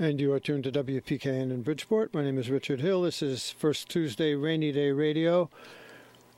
And 0.00 0.18
you 0.18 0.32
are 0.32 0.40
tuned 0.40 0.64
to 0.64 0.72
WPKN 0.72 1.50
in 1.50 1.60
Bridgeport. 1.60 2.14
My 2.14 2.24
name 2.24 2.38
is 2.38 2.48
Richard 2.48 2.80
Hill. 2.80 3.02
This 3.02 3.20
is 3.20 3.50
First 3.50 3.90
Tuesday 3.90 4.34
Rainy 4.34 4.72
Day 4.72 4.92
Radio. 4.92 5.50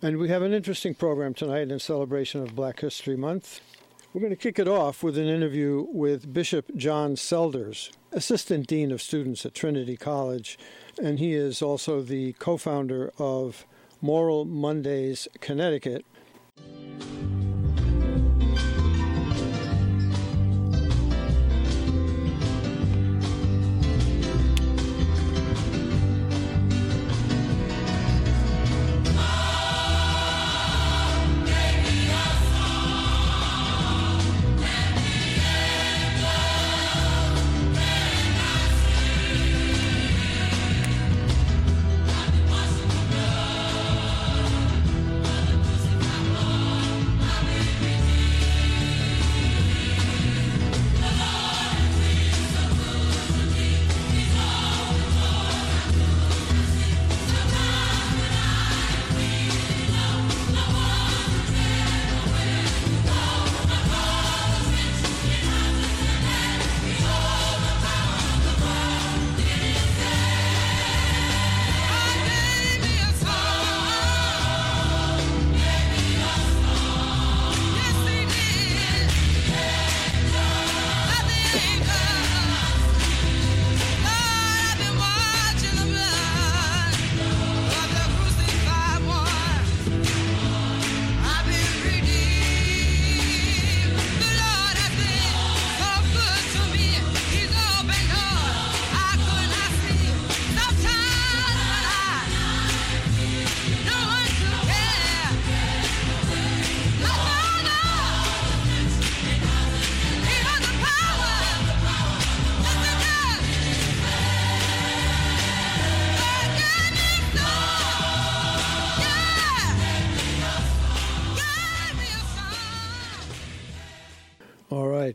And 0.02 0.18
we 0.18 0.30
have 0.30 0.42
an 0.42 0.52
interesting 0.52 0.96
program 0.96 1.32
tonight 1.32 1.70
in 1.70 1.78
celebration 1.78 2.42
of 2.42 2.56
Black 2.56 2.80
History 2.80 3.16
Month. 3.16 3.60
We're 4.12 4.20
going 4.20 4.32
to 4.32 4.36
kick 4.36 4.58
it 4.58 4.66
off 4.66 5.04
with 5.04 5.16
an 5.16 5.28
interview 5.28 5.86
with 5.92 6.34
Bishop 6.34 6.74
John 6.74 7.14
Selders, 7.14 7.92
Assistant 8.10 8.66
Dean 8.66 8.90
of 8.90 9.00
Students 9.00 9.46
at 9.46 9.54
Trinity 9.54 9.96
College, 9.96 10.58
and 11.00 11.20
he 11.20 11.32
is 11.32 11.62
also 11.62 12.02
the 12.02 12.32
co 12.40 12.56
founder 12.56 13.12
of 13.16 13.64
Moral 14.00 14.44
Mondays 14.44 15.28
Connecticut, 15.40 16.04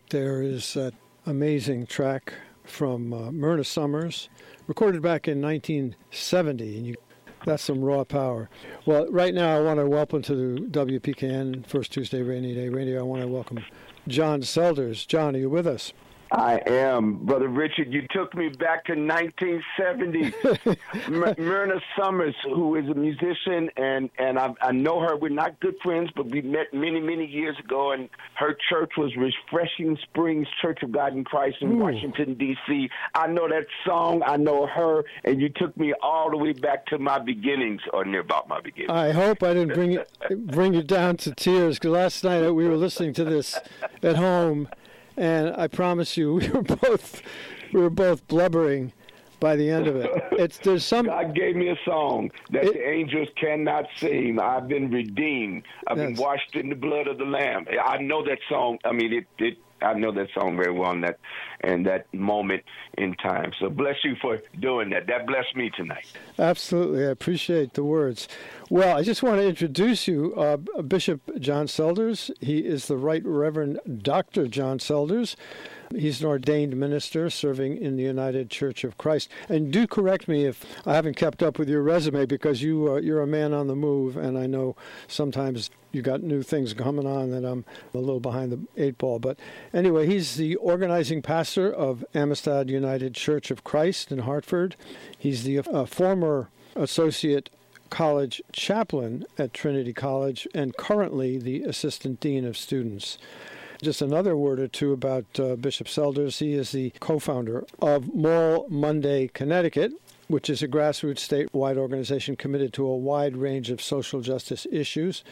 there 0.09 0.41
is 0.41 0.73
that 0.73 0.93
amazing 1.25 1.85
track 1.85 2.33
from 2.63 3.13
uh, 3.13 3.31
Myrna 3.31 3.63
Summers, 3.63 4.29
recorded 4.67 5.01
back 5.01 5.27
in 5.27 5.41
1970, 5.41 6.77
and 6.77 6.87
you, 6.87 6.95
that's 7.45 7.63
some 7.63 7.81
raw 7.81 8.03
power. 8.03 8.49
Well, 8.85 9.07
right 9.09 9.33
now 9.33 9.57
I 9.57 9.61
want 9.61 9.79
to 9.79 9.87
welcome 9.87 10.21
to 10.23 10.35
the 10.35 10.61
WPKN 10.61 11.65
First 11.67 11.91
Tuesday 11.91 12.21
Rainy 12.21 12.53
Day 12.53 12.69
Radio. 12.69 12.99
I 12.99 13.03
want 13.03 13.21
to 13.21 13.27
welcome 13.27 13.63
John 14.07 14.41
Selders. 14.41 15.05
John, 15.05 15.35
are 15.35 15.39
you 15.39 15.49
with 15.49 15.67
us? 15.67 15.93
I 16.31 16.61
am, 16.67 17.25
brother 17.25 17.47
Richard. 17.47 17.91
You 17.91 18.05
took 18.11 18.35
me 18.35 18.49
back 18.49 18.85
to 18.85 18.93
1970. 18.93 20.33
M- 21.07 21.35
Myrna 21.37 21.79
Summers, 21.97 22.35
who 22.43 22.75
is 22.75 22.87
a 22.89 22.93
musician, 22.93 23.69
and 23.77 24.09
and 24.17 24.37
I, 24.37 24.53
I 24.61 24.71
know 24.71 24.99
her. 24.99 25.15
We're 25.15 25.29
not 25.29 25.59
good 25.59 25.75
friends, 25.83 26.09
but 26.15 26.27
we 26.27 26.41
met 26.41 26.73
many 26.73 26.99
many 26.99 27.25
years 27.25 27.57
ago, 27.59 27.91
and 27.91 28.09
her 28.35 28.57
church 28.69 28.91
was 28.97 29.15
Refreshing 29.15 29.97
Springs 30.03 30.47
Church 30.61 30.83
of 30.83 30.91
God 30.91 31.13
in 31.13 31.23
Christ 31.23 31.57
in 31.61 31.73
Ooh. 31.73 31.77
Washington 31.77 32.33
D.C. 32.35 32.89
I 33.15 33.27
know 33.27 33.47
that 33.47 33.65
song. 33.85 34.21
I 34.25 34.37
know 34.37 34.67
her, 34.67 35.05
and 35.23 35.39
you 35.41 35.49
took 35.49 35.75
me 35.77 35.93
all 36.01 36.29
the 36.29 36.37
way 36.37 36.53
back 36.53 36.85
to 36.87 36.97
my 36.97 37.19
beginnings, 37.19 37.81
or 37.93 38.03
near 38.03 38.21
about 38.21 38.47
my 38.47 38.59
beginnings. 38.59 38.91
I 38.91 39.11
hope 39.11 39.43
I 39.43 39.53
didn't 39.53 39.73
bring 39.73 39.93
it 39.93 40.09
bring 40.47 40.73
you 40.73 40.83
down 40.83 41.17
to 41.17 41.33
tears 41.33 41.79
because 41.79 41.91
last 41.91 42.23
night 42.23 42.49
we 42.49 42.67
were 42.67 42.77
listening 42.77 43.13
to 43.13 43.23
this 43.23 43.57
at 44.03 44.15
home 44.17 44.67
and 45.17 45.55
I 45.55 45.67
promise 45.67 46.15
you, 46.17 46.33
we 46.35 46.49
were 46.49 46.61
both 46.61 47.21
we 47.73 47.81
were 47.81 47.89
both 47.89 48.27
blubbering 48.27 48.93
by 49.39 49.55
the 49.55 49.69
end 49.69 49.87
of 49.87 49.95
it. 49.95 50.09
It's 50.33 50.57
there's 50.59 50.85
some 50.85 51.05
God 51.17 51.35
gave 51.35 51.55
me 51.55 51.69
a 51.69 51.77
song 51.85 52.31
that 52.51 52.65
it, 52.65 52.73
the 52.73 52.87
angels 52.87 53.27
cannot 53.39 53.85
sing. 53.97 54.39
I've 54.39 54.67
been 54.67 54.89
redeemed. 54.89 55.63
I've 55.87 55.97
been 55.97 56.15
washed 56.15 56.55
in 56.55 56.69
the 56.69 56.75
blood 56.75 57.07
of 57.07 57.17
the 57.17 57.25
Lamb. 57.25 57.65
I 57.83 57.97
know 57.97 58.23
that 58.25 58.39
song. 58.49 58.79
I 58.85 58.91
mean, 58.91 59.13
it 59.13 59.27
it 59.39 59.57
I 59.81 59.93
know 59.93 60.11
that 60.11 60.27
song 60.33 60.57
very 60.57 60.71
well 60.71 60.91
in 60.91 61.01
that 61.01 61.19
and 61.61 61.85
that 61.85 62.11
moment 62.13 62.63
in 62.97 63.15
time. 63.15 63.51
So 63.59 63.69
bless 63.69 63.95
you 64.03 64.15
for 64.21 64.39
doing 64.59 64.89
that. 64.91 65.07
That 65.07 65.27
blessed 65.27 65.55
me 65.55 65.71
tonight. 65.75 66.05
Absolutely, 66.37 67.05
I 67.05 67.09
appreciate 67.09 67.73
the 67.73 67.83
words. 67.83 68.27
Well, 68.69 68.97
I 68.97 69.03
just 69.03 69.23
want 69.23 69.37
to 69.37 69.47
introduce 69.47 70.07
you, 70.07 70.33
uh, 70.35 70.57
Bishop 70.81 71.21
John 71.39 71.67
Selders. 71.67 72.31
He 72.39 72.59
is 72.59 72.87
the 72.87 72.97
Right 72.97 73.23
Reverend 73.25 73.79
Dr. 74.03 74.47
John 74.47 74.79
Selders. 74.79 75.35
He's 75.95 76.21
an 76.21 76.27
ordained 76.27 76.75
minister 76.75 77.29
serving 77.29 77.77
in 77.77 77.95
the 77.95 78.03
United 78.03 78.49
Church 78.49 78.83
of 78.83 78.97
Christ. 78.97 79.29
And 79.49 79.71
do 79.71 79.87
correct 79.87 80.27
me 80.27 80.45
if 80.45 80.65
I 80.85 80.93
haven't 80.93 81.15
kept 81.15 81.41
up 81.41 81.57
with 81.57 81.69
your 81.69 81.81
resume 81.81 82.25
because 82.25 82.61
you 82.61 82.93
uh, 82.93 82.95
you're 82.97 83.21
a 83.21 83.27
man 83.27 83.53
on 83.53 83.67
the 83.67 83.75
move, 83.75 84.17
and 84.17 84.37
I 84.37 84.47
know 84.47 84.75
sometimes 85.07 85.69
you 85.91 86.01
got 86.01 86.21
new 86.21 86.43
things 86.43 86.73
coming 86.73 87.07
on 87.07 87.31
that 87.31 87.45
I'm 87.45 87.65
a 87.93 87.97
little 87.97 88.19
behind 88.19 88.51
the 88.51 88.59
eight 88.75 88.97
ball. 88.97 89.19
But 89.19 89.39
anyway, 89.73 90.05
he's 90.05 90.35
the 90.35 90.55
organizing 90.57 91.21
pastor 91.21 91.71
of 91.71 92.05
Amistad 92.13 92.69
United 92.69 93.15
Church 93.15 93.49
of 93.51 93.63
Christ 93.63 94.11
in 94.11 94.19
Hartford. 94.19 94.75
He's 95.17 95.43
the 95.43 95.59
uh, 95.59 95.85
former 95.85 96.49
associate 96.75 97.49
college 97.89 98.41
chaplain 98.51 99.25
at 99.37 99.53
Trinity 99.53 99.93
College 99.93 100.47
and 100.53 100.75
currently 100.77 101.37
the 101.37 101.63
assistant 101.63 102.19
dean 102.19 102.45
of 102.45 102.57
students. 102.57 103.17
Just 103.81 104.01
another 104.01 104.35
word 104.35 104.59
or 104.59 104.67
two 104.67 104.91
about 104.91 105.25
uh, 105.39 105.55
Bishop 105.55 105.87
Selders. 105.87 106.39
He 106.39 106.53
is 106.53 106.71
the 106.71 106.91
co 106.99 107.19
founder 107.19 107.63
of 107.79 108.11
Moral 108.11 108.65
Monday 108.69 109.27
Connecticut, 109.27 109.91
which 110.27 110.49
is 110.49 110.63
a 110.63 110.67
grassroots 110.67 111.19
statewide 111.19 111.77
organization 111.77 112.35
committed 112.35 112.73
to 112.73 112.87
a 112.87 112.97
wide 112.97 113.37
range 113.37 113.69
of 113.69 113.79
social 113.79 114.21
justice 114.21 114.65
issues. 114.71 115.23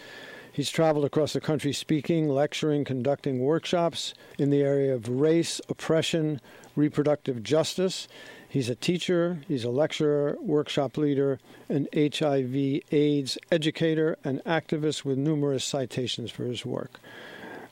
He's 0.52 0.70
traveled 0.70 1.06
across 1.06 1.34
the 1.34 1.42
country 1.42 1.74
speaking, 1.74 2.30
lecturing, 2.30 2.86
conducting 2.86 3.40
workshops 3.40 4.14
in 4.38 4.52
the 4.52 4.62
area 4.62 4.94
of 4.94 5.10
race, 5.10 5.60
oppression, 5.68 6.40
reproductive 6.76 7.42
justice. 7.42 8.08
He's 8.48 8.70
a 8.70 8.76
teacher, 8.76 9.40
he's 9.48 9.64
a 9.64 9.72
lecturer, 9.72 10.38
workshop 10.40 10.98
leader, 10.98 11.40
an 11.68 11.88
HIV 11.94 12.84
AIDS 12.92 13.40
educator, 13.52 14.18
and 14.24 14.42
activist 14.46 15.04
with 15.04 15.18
numerous 15.18 15.66
citations 15.66 16.30
for 16.30 16.44
his 16.46 16.64
work. 16.64 17.00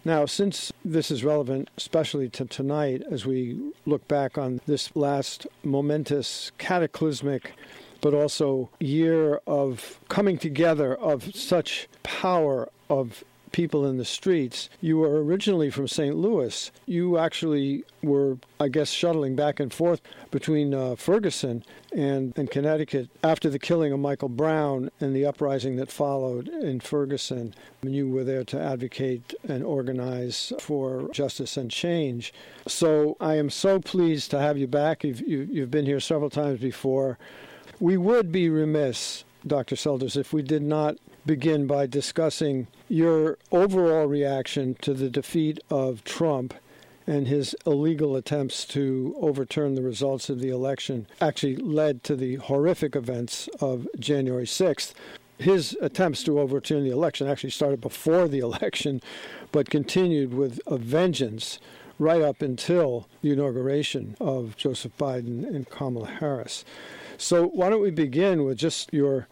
Now, 0.05 0.25
since 0.25 0.73
this 0.83 1.09
is 1.09 1.23
relevant, 1.23 1.69
especially 1.77 2.27
to 2.29 2.45
tonight, 2.45 3.03
as 3.09 3.25
we 3.25 3.71
look 3.85 4.05
back 4.07 4.37
on 4.37 4.59
this 4.65 4.93
last 4.95 5.47
momentous, 5.63 6.51
cataclysmic, 6.57 7.53
but 8.01 8.13
also 8.13 8.69
year 8.81 9.39
of 9.47 10.01
coming 10.09 10.37
together 10.37 10.93
of 10.93 11.33
such 11.33 11.87
power 12.03 12.69
of 12.89 13.23
people 13.53 13.85
in 13.85 13.97
the 13.97 14.03
streets. 14.03 14.69
You 14.81 14.97
were 14.97 15.23
originally 15.23 15.69
from 15.69 15.87
St. 15.87 16.15
Louis. 16.17 16.71
You 16.85 17.17
actually 17.17 17.85
were, 18.01 18.37
I 18.59 18.67
guess, 18.67 18.89
shuttling 18.89 19.37
back 19.37 19.61
and 19.61 19.73
forth 19.73 20.01
between 20.31 20.73
uh, 20.73 20.95
Ferguson 20.95 21.63
and, 21.95 22.37
and 22.37 22.51
Connecticut 22.51 23.09
after 23.23 23.49
the 23.49 23.59
killing 23.59 23.93
of 23.93 23.99
Michael 23.99 24.27
Brown 24.27 24.91
and 24.99 25.15
the 25.15 25.25
uprising 25.25 25.77
that 25.77 25.91
followed 25.91 26.49
in 26.49 26.81
Ferguson. 26.81 27.53
And 27.81 27.95
you 27.95 28.09
were 28.09 28.25
there 28.25 28.43
to 28.43 28.59
advocate 28.59 29.33
and 29.47 29.63
organize 29.63 30.51
for 30.59 31.07
justice 31.11 31.55
and 31.55 31.71
change. 31.71 32.33
So 32.67 33.15
I 33.21 33.35
am 33.35 33.49
so 33.49 33.79
pleased 33.79 34.31
to 34.31 34.39
have 34.39 34.57
you 34.57 34.67
back. 34.67 35.03
You've, 35.03 35.21
you, 35.21 35.39
have 35.41 35.49
you 35.49 35.61
have 35.61 35.71
been 35.71 35.85
here 35.85 36.01
several 36.01 36.29
times 36.29 36.59
before. 36.59 37.17
We 37.79 37.97
would 37.97 38.31
be 38.31 38.49
remiss, 38.49 39.23
Dr. 39.45 39.75
Selders, 39.75 40.17
if 40.17 40.33
we 40.33 40.41
did 40.41 40.63
not 40.63 40.97
begin 41.25 41.67
by 41.67 41.85
discussing 41.85 42.67
your 42.89 43.37
overall 43.51 44.05
reaction 44.05 44.75
to 44.81 44.93
the 44.93 45.09
defeat 45.09 45.59
of 45.69 46.03
Trump 46.03 46.53
and 47.05 47.27
his 47.27 47.55
illegal 47.65 48.15
attempts 48.15 48.65
to 48.65 49.15
overturn 49.19 49.75
the 49.75 49.81
results 49.81 50.29
of 50.29 50.39
the 50.39 50.49
election 50.49 51.07
actually 51.19 51.55
led 51.57 52.03
to 52.03 52.15
the 52.15 52.35
horrific 52.35 52.95
events 52.95 53.49
of 53.59 53.87
January 53.99 54.45
6th. 54.45 54.93
His 55.37 55.77
attempts 55.81 56.23
to 56.23 56.39
overturn 56.39 56.83
the 56.83 56.91
election 56.91 57.27
actually 57.27 57.49
started 57.49 57.81
before 57.81 58.27
the 58.27 58.39
election, 58.39 59.01
but 59.51 59.69
continued 59.69 60.33
with 60.33 60.61
a 60.67 60.77
vengeance 60.77 61.59
right 61.99 62.21
up 62.21 62.41
until 62.41 63.07
the 63.21 63.31
inauguration 63.31 64.15
of 64.19 64.57
Joseph 64.57 64.97
Biden 64.97 65.45
and 65.45 65.69
Kamala 65.69 66.07
Harris. 66.07 66.65
So, 67.17 67.47
why 67.47 67.69
don't 67.69 67.81
we 67.81 67.91
begin 67.91 68.43
with 68.43 68.57
just 68.57 68.91
your 68.91 69.27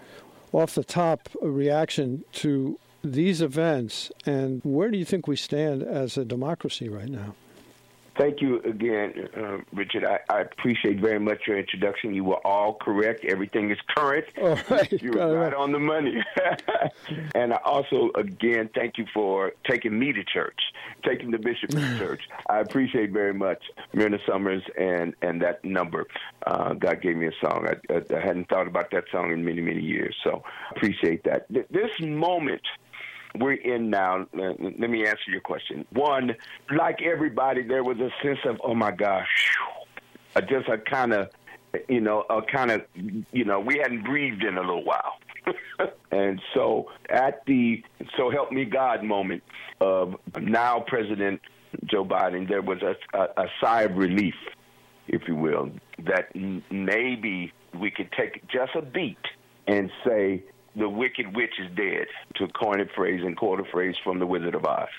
off 0.52 0.76
the 0.76 0.84
top 0.84 1.30
reaction 1.42 2.24
to 2.34 2.80
these 3.04 3.42
events 3.42 4.12
and 4.26 4.62
where 4.64 4.92
do 4.92 4.98
you 4.98 5.06
think 5.06 5.28
we 5.28 5.36
stand 5.36 5.82
as 5.82 6.18
a 6.18 6.26
democracy 6.26 6.88
right 6.88 7.10
now? 7.10 7.34
Thank 8.22 8.40
you 8.40 8.62
again, 8.62 9.30
uh, 9.36 9.58
Richard. 9.74 10.06
I, 10.06 10.20
I, 10.32 10.42
appreciate 10.42 11.00
very 11.00 11.20
much 11.20 11.48
your 11.48 11.58
introduction. 11.58 12.14
You 12.14 12.24
were 12.24 12.46
all 12.46 12.76
correct. 12.76 13.26
Everything 13.26 13.72
is 13.72 13.80
current. 13.98 14.26
Right. 14.70 14.92
You 15.02 15.14
were 15.14 15.40
right 15.40 15.56
on 15.56 15.72
the 15.72 15.80
money. 15.80 16.24
and 17.34 17.52
I 17.52 17.58
also, 17.66 18.12
again, 18.14 18.70
thank 18.76 19.00
you 19.00 19.08
for 19.12 19.54
taking 19.68 19.98
me 19.98 20.14
to 20.14 20.24
church, 20.24 20.60
taking 21.04 21.32
the 21.32 21.40
bishop 21.40 21.72
to 21.72 21.80
church. 21.98 22.22
I 22.48 22.60
appreciate 22.60 23.10
very 23.10 23.34
much 23.34 23.64
Myrna 23.92 24.20
Summers 24.30 24.62
and, 24.78 25.16
and 25.24 25.42
that 25.42 25.66
number. 25.66 26.06
Uh, 26.46 26.76
God 26.76 27.02
gave 27.02 27.18
me 27.18 27.26
a 27.26 27.34
song. 27.44 27.68
I, 27.68 27.92
I, 27.92 28.04
I, 28.16 28.20
hadn't 28.20 28.50
thought 28.50 28.68
about 28.68 28.92
that 28.92 29.06
song 29.12 29.32
in 29.32 29.44
many, 29.44 29.62
many 29.62 29.82
years. 29.82 30.16
So 30.24 30.44
appreciate 30.76 31.24
that. 31.24 31.48
This 31.50 32.00
moment– 32.00 32.62
we're 33.36 33.54
in 33.54 33.90
now. 33.90 34.28
Let 34.34 34.60
me 34.60 35.06
answer 35.06 35.30
your 35.30 35.42
question. 35.42 35.86
One, 35.92 36.36
like 36.76 37.02
everybody, 37.02 37.64
there 37.64 37.84
was 37.84 37.98
a 38.00 38.10
sense 38.24 38.40
of, 38.46 38.60
oh 38.64 38.76
my 38.76 38.92
gosh, 38.92 39.58
just 40.48 40.68
a 40.68 40.78
kind 40.78 41.14
of, 41.14 41.30
you 41.88 42.02
know, 42.02 42.26
a 42.30 42.42
kind 42.42 42.72
of, 42.72 42.82
you 43.32 43.46
know, 43.46 43.60
we 43.60 43.78
hadn't 43.78 44.04
breathed 44.04 44.44
in 44.44 44.58
a 44.58 44.62
little 44.62 44.84
while. 44.84 45.14
and 46.12 46.42
so 46.54 46.88
at 47.10 47.44
the 47.46 47.84
so 48.16 48.30
help 48.30 48.52
me 48.52 48.66
God 48.66 49.04
moment 49.04 49.42
of 49.80 50.16
now 50.40 50.80
President 50.80 51.42
Joe 51.86 52.06
Biden, 52.06 52.48
there 52.48 52.62
was 52.62 52.80
a, 52.82 52.96
a, 53.18 53.44
a 53.44 53.48
sigh 53.62 53.84
of 53.84 53.96
relief, 53.96 54.36
if 55.08 55.28
you 55.28 55.36
will, 55.36 55.72
that 56.00 56.36
maybe 56.70 57.54
we 57.80 57.92
could 57.92 58.12
take 58.12 58.48
just 58.48 58.76
a 58.76 58.82
beat 58.82 59.18
and 59.68 59.90
say, 60.06 60.44
the 60.76 60.90
wicked 60.90 61.36
witch 61.36 61.54
is 61.60 61.70
dead, 61.76 62.08
to 62.36 62.48
coin 62.48 62.80
a 62.80 62.86
phrase 62.86 63.22
and 63.24 63.36
quote 63.36 63.60
a 63.60 63.66
phrase 63.66 63.96
from 64.04 64.20
The 64.20 64.26
Wizard 64.26 64.56
of 64.56 64.66
Oz. 64.66 64.90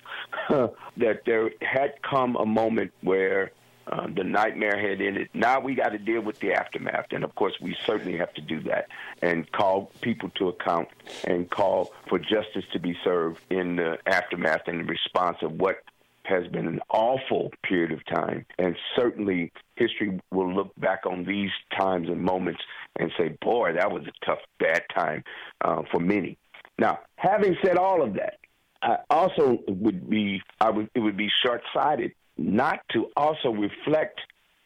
that 0.96 1.22
there 1.24 1.50
had 1.60 1.94
come 2.02 2.36
a 2.36 2.46
moment 2.46 2.92
where 3.00 3.52
uh, 3.86 4.06
the 4.14 4.22
nightmare 4.22 4.78
had 4.78 5.00
ended. 5.00 5.28
Now 5.34 5.60
we 5.60 5.74
got 5.74 5.90
to 5.90 5.98
deal 5.98 6.20
with 6.20 6.38
the 6.40 6.52
aftermath, 6.52 7.06
and 7.10 7.24
of 7.24 7.34
course, 7.34 7.54
we 7.60 7.76
certainly 7.84 8.16
have 8.18 8.32
to 8.34 8.40
do 8.40 8.60
that 8.62 8.88
and 9.22 9.50
call 9.52 9.90
people 10.00 10.30
to 10.36 10.48
account 10.48 10.88
and 11.24 11.50
call 11.50 11.92
for 12.08 12.18
justice 12.18 12.64
to 12.72 12.78
be 12.78 12.96
served 13.02 13.40
in 13.50 13.76
the 13.76 13.98
aftermath 14.06 14.62
and 14.66 14.80
the 14.80 14.84
response 14.84 15.38
of 15.42 15.52
what 15.52 15.82
has 16.24 16.46
been 16.48 16.68
an 16.68 16.80
awful 16.90 17.50
period 17.62 17.90
of 17.90 18.04
time. 18.06 18.46
And 18.58 18.76
certainly, 18.94 19.52
history 19.82 20.20
will 20.30 20.52
look 20.52 20.72
back 20.76 21.00
on 21.06 21.24
these 21.24 21.50
times 21.78 22.08
and 22.08 22.20
moments 22.20 22.60
and 22.98 23.10
say, 23.18 23.36
boy, 23.40 23.72
that 23.74 23.90
was 23.90 24.02
a 24.06 24.26
tough, 24.26 24.38
bad 24.58 24.82
time 24.94 25.24
uh, 25.64 25.82
for 25.90 26.00
many. 26.00 26.38
Now, 26.78 27.00
having 27.16 27.56
said 27.64 27.76
all 27.76 28.02
of 28.02 28.14
that, 28.14 28.38
I 28.82 28.96
also 29.10 29.58
would 29.68 30.08
be, 30.08 30.42
I 30.60 30.70
would, 30.70 30.88
it 30.94 31.00
would 31.00 31.16
be 31.16 31.28
short 31.44 31.62
sighted 31.72 32.12
not 32.36 32.80
to 32.92 33.06
also 33.16 33.50
reflect 33.50 34.20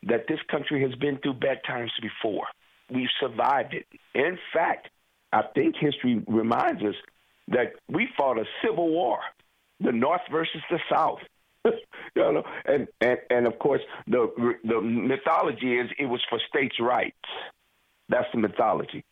that 0.04 0.26
this 0.28 0.38
country 0.50 0.80
has 0.82 0.94
been 0.94 1.18
through 1.18 1.34
bad 1.34 1.58
times 1.66 1.92
before. 2.00 2.46
We've 2.90 3.08
survived 3.20 3.74
it. 3.74 3.86
In 4.14 4.38
fact, 4.52 4.88
I 5.32 5.42
think 5.54 5.74
history 5.76 6.22
reminds 6.26 6.82
us 6.82 6.94
that 7.48 7.74
we 7.88 8.08
fought 8.16 8.38
a 8.38 8.44
civil 8.64 8.88
war, 8.88 9.18
the 9.80 9.92
North 9.92 10.22
versus 10.30 10.62
the 10.70 10.78
South. 10.90 11.18
you 12.14 12.22
know, 12.22 12.42
and, 12.64 12.88
and 13.00 13.18
and 13.30 13.46
of 13.46 13.58
course 13.58 13.80
the 14.06 14.28
the 14.64 14.80
mythology 14.80 15.78
is 15.78 15.90
it 15.98 16.06
was 16.06 16.22
for 16.28 16.38
states' 16.48 16.76
rights. 16.80 17.16
That's 18.08 18.26
the 18.32 18.38
mythology. 18.38 19.04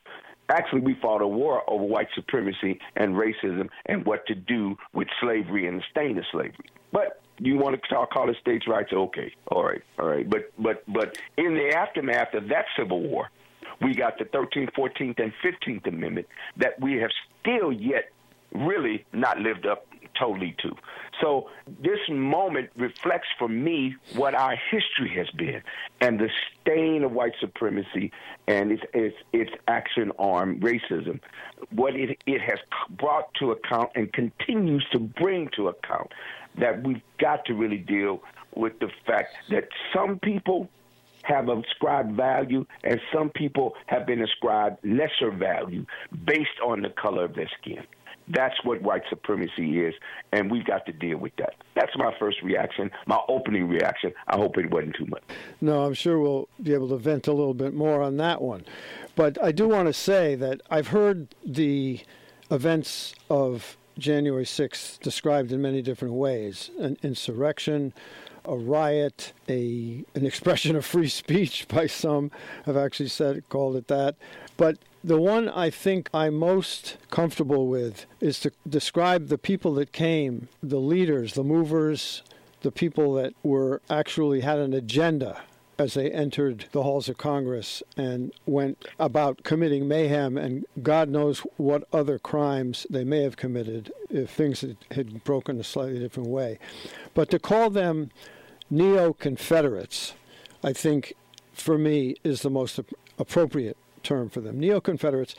Actually, 0.51 0.83
we 0.83 0.95
fought 1.01 1.23
a 1.23 1.27
war 1.27 1.63
over 1.69 1.85
white 1.85 2.09
supremacy 2.15 2.79
and 2.97 3.15
racism 3.15 3.69
and 3.87 4.05
what 4.05 4.27
to 4.27 4.35
do 4.35 4.77
with 4.93 5.09
slavery 5.21 5.67
and 5.67 5.79
the 5.79 5.85
stain 5.91 6.19
of 6.19 6.25
slavery. 6.31 6.67
But 6.93 7.23
you 7.39 7.57
want 7.57 7.81
to 7.81 7.89
talk, 7.89 8.13
call 8.13 8.29
it 8.29 8.37
states' 8.41 8.69
rights? 8.69 8.93
Okay, 8.93 9.33
all 9.49 9.65
right, 9.65 9.83
all 9.99 10.07
right. 10.07 10.29
But 10.29 10.53
but 10.59 10.85
but 10.87 11.19
in 11.37 11.55
the 11.55 11.75
aftermath 11.75 12.35
of 12.35 12.49
that 12.49 12.67
civil 12.79 13.01
war, 13.01 13.31
we 13.81 13.95
got 13.95 14.19
the 14.19 14.25
13th, 14.27 14.73
14th, 14.75 15.19
and 15.19 15.33
15th 15.43 15.87
Amendment 15.87 16.27
that 16.59 16.81
we 16.81 16.95
have 16.99 17.11
still 17.41 17.73
yet 17.73 18.11
really 18.53 19.05
not 19.13 19.39
lived 19.39 19.67
up 19.67 19.87
totally 20.19 20.55
to. 20.63 20.75
So 21.21 21.51
this 21.67 21.99
moment 22.09 22.71
reflects 22.77 23.29
for 23.39 23.49
me 23.49 23.97
what 24.15 24.35
our 24.35 24.57
history 24.71 25.15
has 25.17 25.29
been 25.31 25.63
and 26.01 26.19
the 26.19 26.29
stain 26.61 27.05
of 27.05 27.13
white 27.13 27.35
supremacy 27.41 28.13
and 28.47 28.73
its 28.73 28.83
its, 28.93 29.17
its 29.33 29.51
action 29.69 30.11
on 30.19 30.61
racism, 30.61 31.21
what 31.71 31.95
it 31.95 32.19
it 32.27 32.41
has 32.41 32.59
brought 32.91 33.33
to 33.35 33.53
account 33.53 33.91
and 33.95 34.13
continues 34.13 34.85
to 34.93 34.99
bring 34.99 35.49
to 35.57 35.69
account. 35.69 36.13
That 36.59 36.87
we've 36.87 37.03
got 37.19 37.45
to 37.47 37.55
really 37.55 37.79
deal 37.79 38.23
with 38.55 38.79
the 38.79 38.89
fact 39.07 39.35
that 39.51 39.65
some 39.93 40.21
people 40.21 40.69
have 41.25 41.49
ascribed 41.49 42.13
value 42.13 42.65
and 42.85 43.01
some 43.13 43.31
people 43.31 43.75
have 43.87 44.07
been 44.07 44.23
ascribed 44.23 44.79
lesser 44.85 45.31
value 45.33 45.85
based 46.25 46.61
on 46.65 46.83
the 46.83 46.91
color 46.91 47.25
of 47.25 47.35
their 47.35 47.51
skin. 47.61 47.83
That's 48.29 48.55
what 48.65 48.81
white 48.83 49.03
supremacy 49.11 49.81
is, 49.81 49.95
and 50.33 50.51
we've 50.51 50.65
got 50.65 50.87
to 50.87 50.93
deal 50.93 51.19
with 51.19 51.37
that. 51.37 51.55
That's 51.75 51.93
my 51.97 52.15
first 52.19 52.43
reaction, 52.43 52.91
my 53.07 53.19
opening 53.29 53.69
reaction. 53.69 54.13
I 54.29 54.37
hope 54.37 54.57
it 54.57 54.71
wasn't 54.71 54.97
too 54.97 55.07
much. 55.07 55.23
No, 55.61 55.85
I'm 55.85 55.95
sure 55.95 56.19
we'll 56.19 56.49
be 56.63 56.73
able 56.73 56.89
to 56.89 56.97
vent 56.97 57.27
a 57.27 57.33
little 57.33 57.55
bit 57.55 57.75
more 57.75 58.03
on 58.03 58.17
that 58.19 58.41
one. 58.41 58.65
But 59.15 59.43
I 59.43 59.53
do 59.53 59.69
want 59.69 59.89
to 59.89 59.93
say 59.93 60.35
that 60.37 60.63
I've 60.71 60.89
heard 60.89 61.35
the 61.45 62.01
events 62.51 63.15
of 63.29 63.77
January 63.99 64.45
6th 64.45 64.99
described 65.01 65.53
in 65.53 65.63
many 65.63 65.83
different 65.83 66.15
ways 66.15 66.71
an 66.81 66.97
insurrection, 67.03 67.93
a 68.45 68.57
riot, 68.57 69.33
a 69.49 70.05
an 70.15 70.27
expression 70.33 70.77
of 70.77 70.85
free 70.85 71.09
speech 71.09 71.69
by 71.69 71.87
some 71.87 72.31
have 72.67 72.77
actually 72.77 73.09
said 73.09 73.47
called 73.49 73.77
it 73.77 73.89
that. 73.89 74.17
But 74.57 74.79
the 75.05 75.21
one 75.21 75.51
I 75.51 75.69
think 75.69 76.09
I'm 76.15 76.35
most 76.35 76.97
comfortable 77.11 77.69
with 77.69 78.07
is 78.21 78.41
to 78.41 78.53
describe 78.67 79.29
the 79.29 79.37
people 79.37 79.75
that 79.75 79.93
came, 79.93 80.49
the 80.63 80.81
leaders, 80.81 81.35
the 81.35 81.45
movers, 81.45 82.23
the 82.63 82.73
people 82.73 83.13
that 83.15 83.35
were 83.43 83.83
actually 83.91 84.41
had 84.41 84.59
an 84.59 84.73
agenda 84.73 85.43
as 85.79 85.93
they 85.93 86.11
entered 86.11 86.67
the 86.73 86.85
halls 86.85 87.11
of 87.11 87.19
Congress 87.19 87.83
and 87.99 88.33
went 88.47 88.83
about 88.99 89.43
committing 89.43 89.87
mayhem 89.87 90.39
and 90.39 90.65
God 90.83 91.11
knows 91.11 91.41
what 91.59 91.87
other 91.93 92.19
crimes 92.19 92.87
they 92.89 93.05
may 93.05 93.23
have 93.25 93.37
committed 93.37 93.93
if 94.09 94.31
things 94.31 94.65
had 94.93 95.23
broken 95.25 95.61
a 95.61 95.65
slightly 95.65 95.99
different 95.99 96.31
way. 96.31 96.59
But 97.13 97.29
to 97.31 97.39
call 97.39 97.69
them 97.69 98.11
neo 98.71 99.13
Confederates, 99.13 100.15
I 100.63 100.73
think 100.73 101.13
for 101.53 101.77
me 101.77 102.17
is 102.25 102.41
the 102.41 102.51
most 102.51 102.81
appropriate 103.19 103.77
term 104.05 104.29
for 104.29 104.41
them, 104.41 104.61
neo 104.61 104.81
Confederates. 104.81 105.35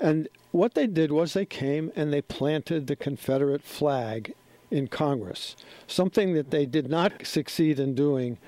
And 0.00 0.28
what 0.52 0.74
they 0.74 0.86
did 0.86 1.10
was 1.10 1.32
they 1.32 1.46
came 1.46 1.90
and 1.96 2.12
they 2.12 2.22
planted 2.22 2.86
the 2.86 2.96
Confederate 2.96 3.62
flag 3.62 4.34
in 4.70 4.86
Congress, 4.86 5.56
something 5.86 6.34
that 6.34 6.50
they 6.50 6.66
did 6.66 6.88
not 6.88 7.26
succeed 7.26 7.80
in 7.80 7.94
doing 7.94 8.38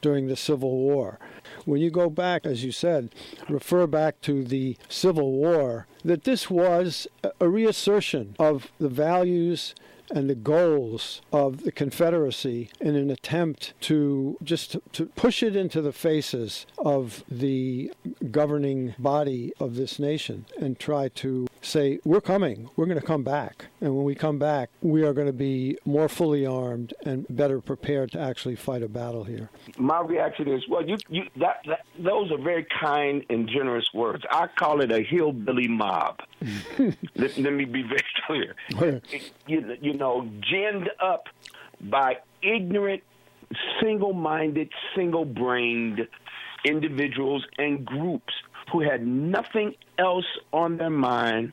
during 0.00 0.26
the 0.28 0.36
Civil 0.36 0.76
War. 0.76 1.18
When 1.64 1.80
you 1.80 1.90
go 1.90 2.08
back, 2.10 2.46
as 2.46 2.64
you 2.64 2.72
said, 2.72 3.10
refer 3.48 3.86
back 3.86 4.20
to 4.22 4.44
the 4.44 4.76
Civil 4.88 5.32
War, 5.32 5.86
that 6.04 6.24
this 6.24 6.48
was 6.48 7.06
a 7.40 7.48
reassertion 7.48 8.36
of 8.38 8.70
the 8.78 8.88
values 8.88 9.74
and 10.10 10.28
the 10.28 10.34
goals 10.34 11.20
of 11.32 11.64
the 11.64 11.72
Confederacy 11.72 12.70
in 12.80 12.96
an 12.96 13.10
attempt 13.10 13.74
to 13.82 14.36
just 14.42 14.76
to 14.92 15.06
push 15.06 15.42
it 15.42 15.56
into 15.56 15.80
the 15.80 15.92
faces 15.92 16.66
of 16.78 17.24
the 17.28 17.92
governing 18.30 18.94
body 18.98 19.52
of 19.60 19.76
this 19.76 19.98
nation 19.98 20.46
and 20.60 20.78
try 20.78 21.08
to 21.08 21.46
say, 21.68 22.00
we're 22.04 22.20
coming, 22.20 22.68
we're 22.76 22.86
going 22.86 23.00
to 23.00 23.06
come 23.06 23.22
back. 23.22 23.66
And 23.80 23.94
when 23.94 24.04
we 24.04 24.14
come 24.14 24.38
back, 24.38 24.70
we 24.80 25.02
are 25.04 25.12
going 25.12 25.26
to 25.26 25.32
be 25.32 25.78
more 25.84 26.08
fully 26.08 26.46
armed 26.46 26.94
and 27.04 27.26
better 27.28 27.60
prepared 27.60 28.12
to 28.12 28.20
actually 28.20 28.56
fight 28.56 28.82
a 28.82 28.88
battle 28.88 29.24
here. 29.24 29.50
My 29.76 30.00
reaction 30.00 30.48
is, 30.48 30.66
well, 30.68 30.84
you, 30.86 30.96
you 31.08 31.24
that, 31.36 31.60
that 31.66 31.80
those 31.98 32.32
are 32.32 32.38
very 32.38 32.66
kind 32.80 33.24
and 33.30 33.48
generous 33.48 33.86
words. 33.94 34.24
I 34.30 34.48
call 34.48 34.80
it 34.80 34.90
a 34.90 35.02
hillbilly 35.02 35.68
mob. 35.68 36.20
let, 37.16 37.38
let, 37.38 37.52
me 37.52 37.64
be 37.64 37.82
very 37.82 38.04
clear. 38.26 38.54
you, 39.46 39.76
you 39.80 39.94
know, 39.94 40.28
ginned 40.50 40.88
up 41.00 41.26
by 41.80 42.16
ignorant, 42.42 43.02
single 43.80 44.12
minded, 44.12 44.70
single 44.96 45.24
brained 45.24 46.06
individuals 46.64 47.44
and 47.56 47.84
groups 47.84 48.34
who 48.72 48.80
had 48.80 49.06
nothing 49.06 49.74
else 49.98 50.26
on 50.52 50.76
their 50.76 50.90
mind 50.90 51.52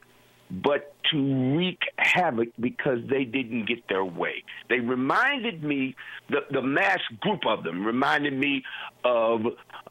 but 0.50 0.94
to 1.12 1.56
wreak 1.56 1.80
havoc 1.98 2.50
because 2.60 3.00
they 3.10 3.24
didn't 3.24 3.68
get 3.68 3.88
their 3.90 4.06
way. 4.06 4.44
They 4.70 4.80
reminded 4.80 5.64
me, 5.64 5.96
the, 6.30 6.42
the 6.52 6.62
mass 6.62 7.00
group 7.22 7.42
of 7.48 7.64
them 7.64 7.86
reminded 7.86 8.34
me 8.34 8.64
of 9.04 9.42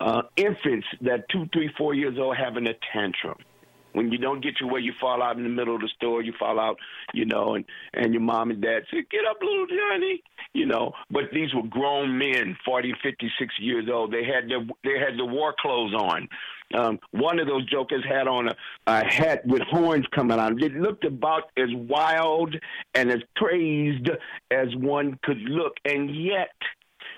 uh, 0.01 0.23
infants 0.37 0.87
that 1.03 1.29
two, 1.31 1.47
three, 1.53 1.71
four 1.77 1.95
years 1.95 2.17
old 2.19 2.37
having 2.37 2.67
a 2.67 2.75
tantrum. 2.93 3.39
When 3.93 4.11
you 4.11 4.19
don't 4.19 4.43
get 4.43 4.55
your 4.61 4.73
way, 4.73 4.81
you 4.81 4.93
fall 5.01 5.23
out 5.23 5.37
in 5.37 5.45
the 5.45 5.49
middle 5.49 5.77
of 5.77 5.81
the 5.81 5.91
store. 5.97 6.21
You 6.21 6.33
fall 6.37 6.59
out, 6.59 6.79
you 7.13 7.25
know, 7.27 7.55
and 7.55 7.65
and 7.93 8.13
your 8.13 8.23
mom 8.23 8.51
and 8.51 8.61
dad 8.61 8.83
say, 8.91 9.05
"Get 9.09 9.21
up, 9.25 9.37
little 9.41 9.69
Johnny," 9.69 10.21
you 10.53 10.67
know. 10.67 10.95
But 11.13 11.31
these 11.33 11.55
were 11.55 11.63
grown 11.63 12.19
men, 12.19 12.57
forty, 12.65 12.93
fifty, 13.05 13.31
six 13.39 13.55
years 13.61 13.89
old. 13.89 14.13
They 14.13 14.25
had 14.25 14.51
their 14.51 14.67
they 14.83 14.99
had 14.99 15.17
the 15.17 15.25
war 15.25 15.55
clothes 15.57 15.95
on. 15.95 16.29
Um, 16.73 16.99
one 17.11 17.39
of 17.39 17.47
those 17.47 17.65
jokers 17.67 18.05
had 18.09 18.27
on 18.27 18.49
a, 18.49 18.57
a 18.87 19.05
hat 19.05 19.47
with 19.47 19.63
horns 19.63 20.07
coming 20.15 20.39
out. 20.39 20.61
It 20.63 20.75
looked 20.75 21.05
about 21.05 21.51
as 21.57 21.69
wild 21.73 22.57
and 22.95 23.11
as 23.11 23.21
crazed 23.37 24.11
as 24.51 24.75
one 24.77 25.19
could 25.23 25.39
look, 25.39 25.75
and 25.85 26.15
yet 26.15 26.57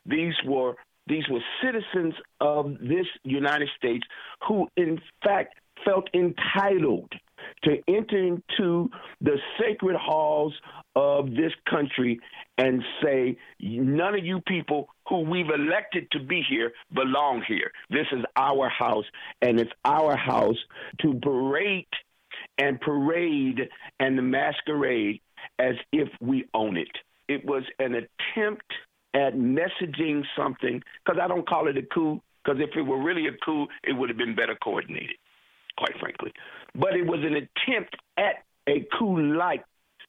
these 0.04 0.34
were 0.44 0.74
these 1.06 1.28
were 1.30 1.40
citizens 1.62 2.14
of 2.40 2.78
this 2.80 3.06
United 3.22 3.68
States 3.76 4.04
who, 4.48 4.66
in 4.76 5.00
fact, 5.22 5.54
felt 5.84 6.08
entitled 6.12 7.12
to 7.64 7.82
enter 7.88 8.18
into 8.18 8.90
the 9.20 9.36
sacred 9.58 9.96
halls 9.96 10.52
of 10.94 11.30
this 11.30 11.52
country 11.68 12.20
and 12.58 12.82
say, 13.02 13.36
none 13.60 14.14
of 14.14 14.24
you 14.24 14.40
people 14.40 14.88
who 15.08 15.20
we've 15.20 15.50
elected 15.50 16.10
to 16.12 16.20
be 16.20 16.42
here 16.48 16.72
belong 16.94 17.42
here. 17.46 17.70
This 17.90 18.06
is 18.12 18.24
our 18.36 18.68
house, 18.68 19.04
and 19.42 19.60
it's 19.60 19.72
our 19.84 20.16
house 20.16 20.56
to 21.02 21.12
berate 21.12 21.88
and 22.58 22.80
parade 22.80 23.68
and 24.00 24.30
masquerade 24.30 25.20
as 25.58 25.74
if 25.92 26.08
we 26.20 26.46
own 26.54 26.76
it. 26.76 26.88
It 27.28 27.44
was 27.44 27.64
an 27.78 27.94
attempt 27.94 28.72
at 29.14 29.34
messaging 29.34 30.22
something, 30.36 30.82
because 31.04 31.20
I 31.22 31.28
don't 31.28 31.48
call 31.48 31.68
it 31.68 31.76
a 31.76 31.82
coup, 31.82 32.22
because 32.44 32.60
if 32.60 32.76
it 32.76 32.82
were 32.82 33.02
really 33.02 33.26
a 33.26 33.32
coup, 33.44 33.66
it 33.82 33.92
would 33.92 34.08
have 34.08 34.18
been 34.18 34.34
better 34.34 34.56
coordinated 34.62 35.16
quite 35.76 35.98
frankly. 36.00 36.32
But 36.74 36.94
it 36.94 37.06
was 37.06 37.20
an 37.20 37.34
attempt 37.34 37.96
at 38.16 38.44
a 38.68 38.86
coup 38.98 39.20
like 39.36 39.64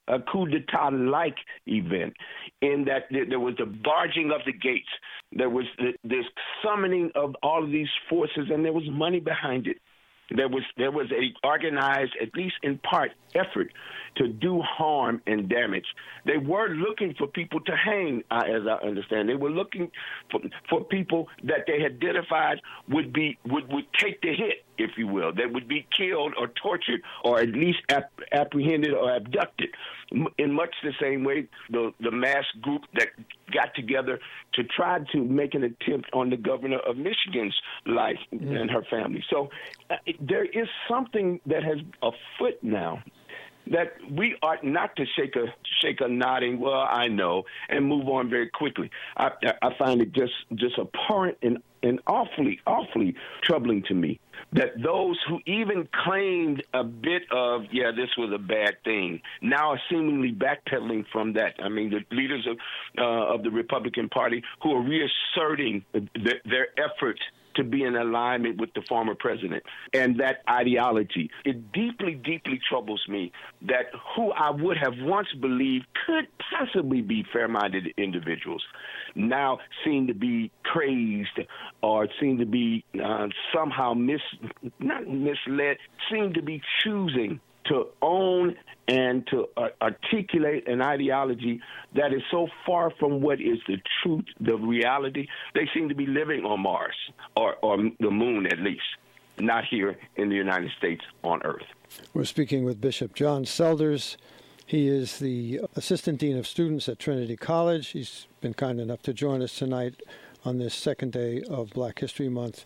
a 0.07 0.19
coup 0.19 0.47
d'etat 0.47 0.89
like 0.89 1.35
event 1.65 2.13
in 2.61 2.85
that 2.85 3.03
there 3.11 3.39
was 3.39 3.55
the 3.57 3.65
barging 3.65 4.31
of 4.31 4.41
the 4.45 4.53
gates, 4.53 4.87
there 5.31 5.49
was 5.49 5.65
this 6.03 6.25
summoning 6.63 7.11
of 7.15 7.35
all 7.43 7.63
of 7.63 7.71
these 7.71 7.89
forces, 8.09 8.47
and 8.49 8.63
there 8.63 8.73
was 8.73 8.87
money 8.89 9.19
behind 9.19 9.67
it. 9.67 9.77
There 10.35 10.49
was 10.49 10.63
there 10.77 10.91
was 10.91 11.07
a 11.11 11.47
organized, 11.47 12.13
at 12.21 12.33
least 12.35 12.55
in 12.63 12.79
part, 12.79 13.11
effort 13.33 13.71
to 14.17 14.27
do 14.27 14.61
harm 14.61 15.21
and 15.27 15.49
damage. 15.49 15.85
They 16.25 16.37
were 16.37 16.69
looking 16.69 17.13
for 17.17 17.27
people 17.27 17.59
to 17.61 17.75
hang, 17.75 18.23
as 18.31 18.63
I 18.67 18.85
understand. 18.85 19.29
They 19.29 19.35
were 19.35 19.49
looking 19.49 19.91
for 20.31 20.41
for 20.69 20.83
people 20.83 21.27
that 21.43 21.65
they 21.67 21.85
identified 21.85 22.61
would 22.89 23.13
be 23.13 23.37
would 23.45 23.71
would 23.71 23.85
take 23.97 24.21
the 24.21 24.33
hit, 24.33 24.65
if 24.77 24.91
you 24.97 25.07
will, 25.07 25.33
that 25.33 25.51
would 25.53 25.67
be 25.67 25.87
killed 25.95 26.33
or 26.39 26.47
tortured 26.61 27.01
or 27.23 27.39
at 27.39 27.49
least 27.49 27.79
ap- 27.89 28.11
apprehended 28.31 28.93
or 28.93 29.15
abducted. 29.15 29.69
In 30.37 30.53
much 30.53 30.73
the 30.83 30.93
same 31.01 31.23
way, 31.23 31.47
the 31.69 31.93
the 31.99 32.11
mass 32.11 32.45
group 32.61 32.83
that 32.95 33.09
got 33.53 33.73
together 33.75 34.19
to 34.53 34.63
try 34.63 34.99
to 35.11 35.23
make 35.23 35.53
an 35.53 35.63
attempt 35.63 36.09
on 36.13 36.29
the 36.29 36.37
governor 36.37 36.79
of 36.79 36.97
Michigan's 36.97 37.55
life 37.85 38.19
mm. 38.33 38.59
and 38.59 38.69
her 38.69 38.83
family. 38.89 39.23
So 39.29 39.49
uh, 39.89 39.95
there 40.19 40.45
is 40.45 40.67
something 40.89 41.39
that 41.45 41.63
has 41.63 41.77
afoot 42.01 42.57
now 42.61 43.03
that 43.71 43.93
we 44.11 44.35
ought 44.41 44.63
not 44.63 44.95
to 44.95 45.05
shake 45.15 45.35
a 45.35 45.45
shake 45.81 46.01
a 46.01 46.07
nodding, 46.07 46.59
well, 46.59 46.87
I 46.89 47.07
know, 47.07 47.43
and 47.69 47.85
move 47.85 48.07
on 48.07 48.29
very 48.29 48.49
quickly. 48.49 48.89
I, 49.15 49.31
I 49.61 49.69
find 49.77 50.01
it 50.01 50.13
just 50.13 50.33
just 50.55 50.77
abhorrent 50.77 51.37
and 51.41 51.57
and 51.83 51.99
awfully 52.07 52.59
awfully 52.65 53.15
troubling 53.43 53.83
to 53.83 53.93
me 53.93 54.19
that 54.53 54.81
those 54.81 55.17
who 55.27 55.39
even 55.45 55.87
claimed 56.05 56.63
a 56.73 56.83
bit 56.83 57.23
of 57.31 57.63
yeah 57.71 57.91
this 57.91 58.09
was 58.17 58.31
a 58.33 58.37
bad 58.37 58.75
thing 58.83 59.21
now 59.41 59.71
are 59.71 59.81
seemingly 59.89 60.31
backpedaling 60.31 61.05
from 61.11 61.33
that. 61.33 61.55
I 61.61 61.69
mean 61.69 61.89
the 61.89 62.15
leaders 62.15 62.47
of 62.47 62.57
uh, 62.97 63.33
of 63.33 63.43
the 63.43 63.51
Republican 63.51 64.09
Party 64.09 64.43
who 64.61 64.71
are 64.73 64.81
reasserting 64.81 65.85
th- 65.93 66.41
their 66.45 66.67
efforts 66.77 67.21
to 67.57 67.63
be 67.63 67.83
in 67.83 67.95
alignment 67.95 68.59
with 68.59 68.73
the 68.73 68.81
former 68.87 69.15
president 69.15 69.63
and 69.93 70.19
that 70.19 70.43
ideology. 70.49 71.29
It 71.45 71.71
deeply, 71.71 72.15
deeply 72.15 72.59
troubles 72.67 73.03
me 73.07 73.31
that 73.63 73.87
who 74.15 74.31
I 74.31 74.51
would 74.51 74.77
have 74.77 74.93
once 74.99 75.27
believed 75.39 75.85
could 76.05 76.27
possibly 76.57 77.01
be 77.01 77.25
fair 77.33 77.47
minded 77.47 77.87
individuals 77.97 78.63
now 79.15 79.59
seem 79.83 80.07
to 80.07 80.13
be 80.13 80.51
crazed 80.63 81.39
or 81.81 82.07
seem 82.19 82.37
to 82.37 82.45
be 82.45 82.85
uh, 83.03 83.27
somehow 83.53 83.93
mis 83.93 84.21
not 84.79 85.07
misled, 85.07 85.77
seem 86.11 86.33
to 86.33 86.41
be 86.41 86.61
choosing 86.83 87.39
to 87.69 87.87
own 88.01 88.55
and 88.87 89.27
to 89.27 89.47
uh, 89.57 89.67
articulate 89.81 90.67
an 90.67 90.81
ideology 90.81 91.59
that 91.95 92.13
is 92.13 92.21
so 92.31 92.47
far 92.65 92.91
from 92.99 93.21
what 93.21 93.41
is 93.41 93.57
the 93.67 93.77
truth, 94.01 94.25
the 94.39 94.55
reality. 94.55 95.27
They 95.53 95.67
seem 95.73 95.89
to 95.89 95.95
be 95.95 96.05
living 96.05 96.45
on 96.45 96.61
Mars 96.61 96.95
or, 97.35 97.55
or 97.61 97.77
the 97.99 98.11
moon, 98.11 98.47
at 98.47 98.59
least, 98.59 98.83
not 99.39 99.65
here 99.65 99.97
in 100.15 100.29
the 100.29 100.35
United 100.35 100.71
States 100.77 101.03
on 101.23 101.41
Earth. 101.43 101.65
We're 102.13 102.25
speaking 102.25 102.63
with 102.63 102.79
Bishop 102.79 103.13
John 103.13 103.45
Selders. 103.45 104.17
He 104.65 104.87
is 104.87 105.19
the 105.19 105.61
Assistant 105.75 106.19
Dean 106.19 106.37
of 106.37 106.45
Students 106.45 106.89
at 106.89 106.99
Trinity 106.99 107.37
College. 107.37 107.87
He's 107.89 108.27
been 108.41 108.53
kind 108.53 108.79
enough 108.79 109.01
to 109.03 109.13
join 109.13 109.41
us 109.41 109.57
tonight 109.57 110.01
on 110.43 110.57
this 110.57 110.73
second 110.73 111.13
day 111.13 111.41
of 111.49 111.69
Black 111.71 111.99
History 111.99 112.29
Month. 112.29 112.65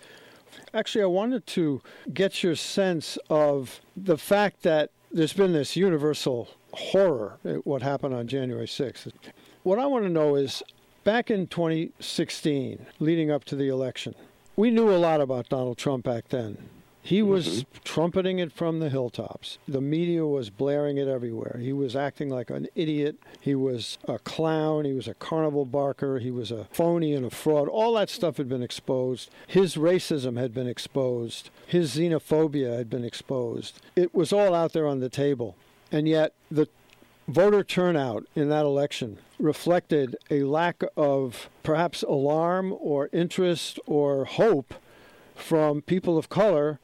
Actually, 0.74 1.04
I 1.04 1.08
wanted 1.08 1.46
to 1.48 1.82
get 2.14 2.44
your 2.44 2.56
sense 2.56 3.18
of 3.30 3.82
the 3.96 4.18
fact 4.18 4.64
that 4.64 4.92
there's 5.12 5.34
been 5.34 5.54
this 5.54 5.76
universal 5.76 6.50
horror 6.74 7.38
at 7.44 7.66
what 7.66 7.82
happened 7.82 8.14
on 8.14 8.28
January 8.28 8.68
6th. 8.68 9.12
What 9.64 9.80
I 9.80 9.86
want 9.86 10.06
to 10.06 10.10
know 10.10 10.36
is 10.36 10.64
back 11.04 11.30
in 11.30 11.48
2016, 11.48 12.86
leading 13.00 13.30
up 13.30 13.44
to 13.46 13.56
the 13.56 13.68
election, 13.68 14.16
we 14.56 14.72
knew 14.72 14.90
a 14.90 14.98
lot 14.98 15.22
about 15.22 15.50
Donald 15.50 15.78
Trump 15.78 16.06
back 16.06 16.30
then. 16.30 16.58
He 17.02 17.22
was 17.22 17.48
mm-hmm. 17.48 17.78
trumpeting 17.84 18.40
it 18.40 18.52
from 18.52 18.80
the 18.80 18.90
hilltops. 18.90 19.58
The 19.68 19.82
media 19.82 20.26
was 20.26 20.50
blaring 20.50 20.98
it 20.98 21.08
everywhere. 21.08 21.60
He 21.60 21.74
was 21.74 21.96
acting 21.96 22.30
like 22.30 22.50
an 22.50 22.68
idiot. 22.76 23.18
He 23.40 23.56
was 23.56 23.98
a 24.08 24.20
clown. 24.20 24.86
He 24.86 24.94
was 24.94 25.08
a 25.08 25.16
carnival 25.16 25.66
barker. 25.66 26.20
He 26.20 26.32
was 26.32 26.52
a 26.52 26.66
phony 26.72 27.14
and 27.14 27.26
a 27.26 27.32
fraud. 27.32 27.68
All 27.68 27.94
that 27.96 28.10
stuff 28.10 28.38
had 28.38 28.48
been 28.48 28.62
exposed. 28.62 29.30
His 29.48 29.76
racism 29.76 30.38
had 30.38 30.54
been 30.54 30.68
exposed. 30.68 31.50
His 31.66 31.96
xenophobia 31.96 32.78
had 32.78 32.90
been 32.90 33.04
exposed. 33.04 33.82
It 33.96 34.14
was 34.14 34.32
all 34.32 34.54
out 34.54 34.74
there 34.74 34.88
on 34.88 35.00
the 35.00 35.10
table. 35.10 35.56
And 35.92 36.08
yet, 36.08 36.34
the 36.50 36.68
voter 37.28 37.64
turnout 37.64 38.26
in 38.36 38.50
that 38.50 38.66
election 38.66 39.18
reflected 39.40 40.16
a 40.30 40.44
lack 40.44 40.84
of 40.96 41.50
perhaps 41.64 42.04
alarm 42.04 42.76
or 42.80 43.10
interest 43.12 43.80
or 43.86 44.26
hope 44.26 44.76
from 45.36 45.82
people 45.82 46.18
of 46.18 46.30
color 46.30 46.80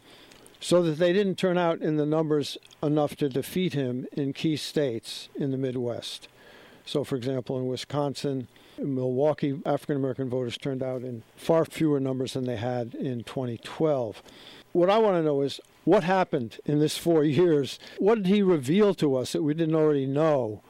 so 0.60 0.82
that 0.82 0.98
they 0.98 1.13
didn't 1.13 1.38
turn 1.38 1.58
out 1.58 1.82
in 1.82 1.98
the 1.98 2.06
numbers 2.06 2.58
enough 2.82 3.16
to 3.16 3.30
defeat 3.30 3.74
him 3.74 4.08
in 4.13 4.34
key 4.34 4.56
states 4.56 5.30
in 5.36 5.51
the 5.51 5.58
Midwest. 5.58 6.27
So, 6.86 7.04
for 7.04 7.16
example, 7.16 7.60
in 7.60 7.68
Wisconsin, 7.68 8.48
in 8.77 8.96
Milwaukee, 8.96 9.60
African 9.66 9.98
American 9.98 10.30
voters 10.30 10.58
turned 10.58 10.82
out 10.82 11.01
in 11.01 11.24
far 11.36 11.66
fewer 11.66 12.00
numbers 12.00 12.34
than 12.34 12.46
they 12.46 12.56
had 12.56 12.96
in 12.96 13.24
2012. 13.24 14.24
What 14.72 14.89
I 14.89 14.98
want 14.98 15.18
to 15.18 15.24
know 15.24 15.42
is 15.42 15.60
what 15.84 16.04
happened 16.04 16.60
in 16.66 16.80
this 16.80 16.98
four 16.98 17.24
years? 17.25 17.80
What 17.98 18.16
did 18.16 18.27
he 18.27 18.42
reveal 18.42 18.94
to 18.96 19.16
us 19.16 19.34
that 19.34 19.44
we 19.44 19.54
didn't 19.54 19.75
already 19.75 20.06
know 20.06 20.62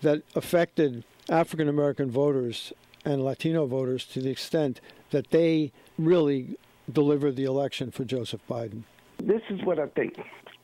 that 0.00 0.22
affected 0.34 1.04
African 1.28 1.68
American 1.68 2.10
voters 2.10 2.72
and 3.04 3.24
Latino 3.24 3.66
voters 3.66 4.04
to 4.06 4.20
the 4.20 4.30
extent 4.30 4.80
that 5.10 5.30
they 5.30 5.72
really 5.98 6.56
delivered 6.90 7.36
the 7.36 7.44
election 7.44 7.90
for 7.90 8.04
Joseph 8.04 8.40
Biden? 8.48 8.82
This 9.18 9.42
is 9.50 9.60
what 9.64 9.78
I 9.78 9.86
think. 9.86 10.14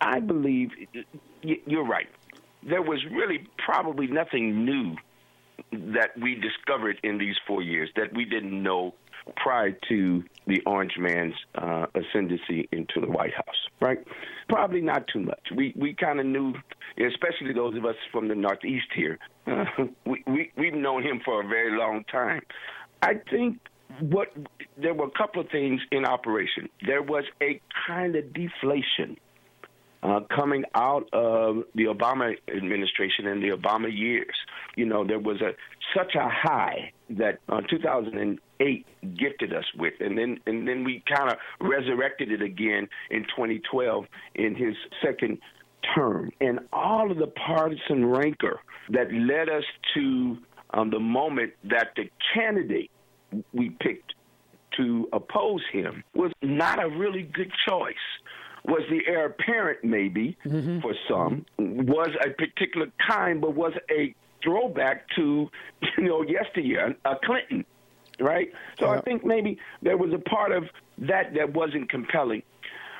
I 0.00 0.20
believe 0.20 0.70
you're 1.42 1.86
right. 1.86 2.08
There 2.68 2.82
was 2.82 3.04
really 3.10 3.46
probably 3.64 4.06
nothing 4.06 4.64
new 4.64 4.96
that 5.72 6.10
we 6.20 6.34
discovered 6.34 6.98
in 7.02 7.18
these 7.18 7.36
four 7.46 7.62
years 7.62 7.90
that 7.96 8.14
we 8.14 8.24
didn't 8.24 8.62
know 8.62 8.94
prior 9.36 9.76
to 9.88 10.24
the 10.46 10.60
Orange 10.66 10.94
Man's 10.98 11.34
uh, 11.54 11.86
ascendancy 11.94 12.68
into 12.72 13.00
the 13.00 13.06
White 13.08 13.34
House, 13.34 13.56
right? 13.80 13.98
Probably 14.48 14.80
not 14.80 15.06
too 15.12 15.20
much. 15.20 15.40
We 15.54 15.74
we 15.76 15.94
kind 15.94 16.20
of 16.20 16.26
knew, 16.26 16.54
especially 16.98 17.52
those 17.54 17.76
of 17.76 17.84
us 17.84 17.96
from 18.10 18.28
the 18.28 18.34
Northeast 18.34 18.86
here. 18.94 19.18
Uh, 19.46 19.64
we, 20.06 20.24
we 20.26 20.50
we've 20.56 20.74
known 20.74 21.02
him 21.02 21.20
for 21.24 21.42
a 21.44 21.46
very 21.46 21.76
long 21.76 22.04
time. 22.10 22.42
I 23.02 23.14
think 23.30 23.58
what 24.00 24.28
there 24.76 24.94
were 24.94 25.06
a 25.06 25.18
couple 25.18 25.40
of 25.40 25.48
things 25.50 25.80
in 25.90 26.04
operation. 26.04 26.68
There 26.86 27.02
was 27.02 27.24
a 27.42 27.60
kind 27.86 28.16
of 28.16 28.32
deflation 28.32 29.16
uh, 30.02 30.20
coming 30.34 30.64
out 30.74 31.08
of 31.12 31.64
the 31.74 31.84
Obama 31.84 32.34
administration 32.54 33.26
and 33.26 33.42
the 33.42 33.48
Obama 33.48 33.88
years. 33.90 34.34
You 34.76 34.86
know, 34.86 35.06
there 35.06 35.18
was 35.18 35.40
a 35.40 35.52
such 35.96 36.14
a 36.14 36.28
high 36.28 36.92
that 37.10 37.38
uh, 37.48 37.62
2008 37.68 38.86
gifted 39.16 39.52
us 39.52 39.64
with, 39.76 39.94
and 40.00 40.16
then 40.16 40.38
and 40.46 40.68
then 40.68 40.84
we 40.84 41.02
kind 41.12 41.30
of 41.30 41.38
resurrected 41.60 42.30
it 42.30 42.42
again 42.42 42.88
in 43.10 43.22
2012 43.24 44.04
in 44.34 44.54
his 44.54 44.74
second 45.02 45.38
term, 45.94 46.30
and 46.40 46.60
all 46.72 47.10
of 47.10 47.18
the 47.18 47.26
partisan 47.26 48.04
rancor 48.06 48.60
that 48.90 49.12
led 49.12 49.48
us 49.48 49.64
to 49.94 50.36
um, 50.74 50.90
the 50.90 50.98
moment 51.00 51.52
that 51.64 51.88
the 51.96 52.10
candidate 52.34 52.90
we 53.52 53.70
picked 53.70 54.14
to 54.76 55.08
oppose 55.12 55.62
him 55.72 56.04
was 56.14 56.32
not 56.42 56.82
a 56.82 56.88
really 56.88 57.22
good 57.22 57.50
choice 57.68 57.94
was 58.64 58.82
the 58.90 59.00
heir 59.06 59.26
apparent, 59.26 59.82
maybe 59.82 60.36
mm-hmm. 60.44 60.80
for 60.80 60.94
some, 61.08 61.46
was 61.58 62.10
a 62.24 62.30
particular 62.30 62.86
kind, 63.06 63.40
but 63.40 63.54
was 63.54 63.72
a 63.90 64.14
throwback 64.42 65.08
to, 65.16 65.50
you 65.96 66.04
know, 66.04 66.22
yesteryear, 66.22 66.94
a 67.04 67.16
Clinton, 67.24 67.64
right? 68.20 68.52
So 68.78 68.86
yeah. 68.86 68.98
I 68.98 69.00
think 69.00 69.24
maybe 69.24 69.58
there 69.82 69.96
was 69.96 70.12
a 70.12 70.18
part 70.18 70.52
of 70.52 70.64
that 70.98 71.34
that 71.34 71.54
wasn't 71.54 71.90
compelling. 71.90 72.42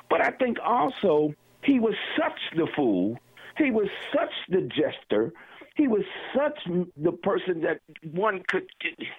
But 0.08 0.22
I 0.22 0.30
think 0.30 0.58
also 0.64 1.34
he 1.62 1.78
was 1.78 1.94
such 2.16 2.38
the 2.56 2.66
fool, 2.74 3.18
he 3.58 3.70
was 3.70 3.88
such 4.14 4.32
the 4.48 4.62
jester, 4.62 5.32
he 5.78 5.86
was 5.86 6.02
such 6.36 6.58
the 6.96 7.12
person 7.12 7.62
that 7.62 7.80
one 8.12 8.42
could, 8.48 8.66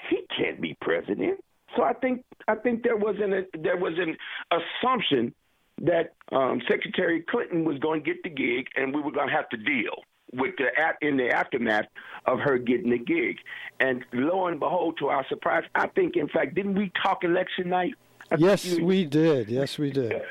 he 0.10 0.18
can't 0.38 0.62
be 0.62 0.78
president. 0.82 1.44
So 1.76 1.84
I 1.84 1.94
think 1.94 2.26
I 2.48 2.56
think 2.56 2.84
there 2.84 2.98
was 2.98 3.16
an 3.20 3.46
there 3.64 3.78
was 3.78 3.94
an 3.98 4.18
assumption 4.52 5.34
that 5.82 6.16
um, 6.32 6.62
Secretary 6.68 7.22
Clinton 7.22 7.64
was 7.64 7.80
going 7.80 8.04
to 8.04 8.14
get 8.14 8.22
the 8.24 8.30
gig, 8.30 8.68
and 8.76 8.94
we 8.94 9.02
were 9.02 9.12
going 9.12 9.30
to 9.30 9.34
have 9.34 9.48
to 9.50 9.58
deal 9.58 10.04
with 10.34 10.56
the 10.58 10.68
in 11.08 11.18
the 11.18 11.30
aftermath 11.30 11.86
of 12.26 12.40
her 12.40 12.58
getting 12.58 12.90
the 12.90 12.98
gig. 12.98 13.38
And 13.80 14.04
lo 14.12 14.48
and 14.48 14.60
behold, 14.60 14.98
to 15.00 15.08
our 15.08 15.26
surprise, 15.30 15.64
I 15.76 15.88
think, 15.88 16.18
in 16.18 16.28
fact, 16.28 16.56
didn't 16.56 16.76
we 16.76 16.92
talk 17.02 17.24
election 17.24 17.70
night? 17.70 17.94
Yes, 18.38 18.78
we 18.80 19.06
did. 19.06 19.50
Yes, 19.50 19.80
we 19.80 19.92
did. 19.92 20.22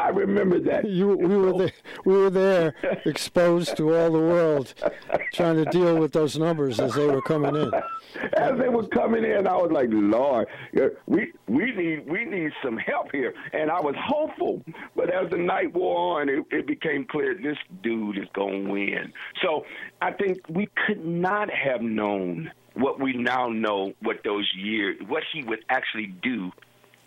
I 0.00 0.08
remember 0.08 0.58
that. 0.60 0.88
You, 0.88 1.14
we 1.14 1.36
were 1.36 1.52
there. 1.52 1.72
We 2.06 2.14
were 2.14 2.30
there, 2.30 2.74
exposed 3.04 3.76
to 3.76 3.94
all 3.94 4.10
the 4.10 4.18
world, 4.18 4.72
trying 5.34 5.62
to 5.62 5.66
deal 5.66 5.98
with 5.98 6.12
those 6.12 6.38
numbers 6.38 6.80
as 6.80 6.94
they 6.94 7.06
were 7.06 7.20
coming 7.20 7.54
in. 7.54 7.70
As 8.32 8.58
they 8.58 8.68
were 8.68 8.86
coming 8.88 9.24
in, 9.24 9.46
I 9.46 9.56
was 9.56 9.70
like, 9.70 9.88
"Lord, 9.90 10.48
we 11.06 11.32
we 11.48 11.72
need 11.72 12.08
we 12.08 12.24
need 12.24 12.50
some 12.64 12.78
help 12.78 13.12
here." 13.12 13.34
And 13.52 13.70
I 13.70 13.80
was 13.80 13.94
hopeful, 13.98 14.62
but 14.96 15.10
as 15.10 15.30
the 15.30 15.36
night 15.36 15.74
wore 15.74 16.20
on, 16.20 16.28
it, 16.28 16.44
it 16.50 16.66
became 16.66 17.04
clear 17.04 17.34
this 17.34 17.58
dude 17.82 18.16
is 18.16 18.28
going 18.34 18.64
to 18.64 18.70
win. 18.70 19.12
So 19.42 19.64
I 20.00 20.12
think 20.12 20.38
we 20.48 20.68
could 20.86 21.04
not 21.04 21.50
have 21.50 21.82
known 21.82 22.50
what 22.74 23.00
we 23.00 23.12
now 23.12 23.48
know, 23.48 23.92
what 24.00 24.18
those 24.24 24.50
years, 24.56 24.96
what 25.08 25.22
he 25.32 25.42
would 25.42 25.64
actually 25.68 26.06
do 26.22 26.50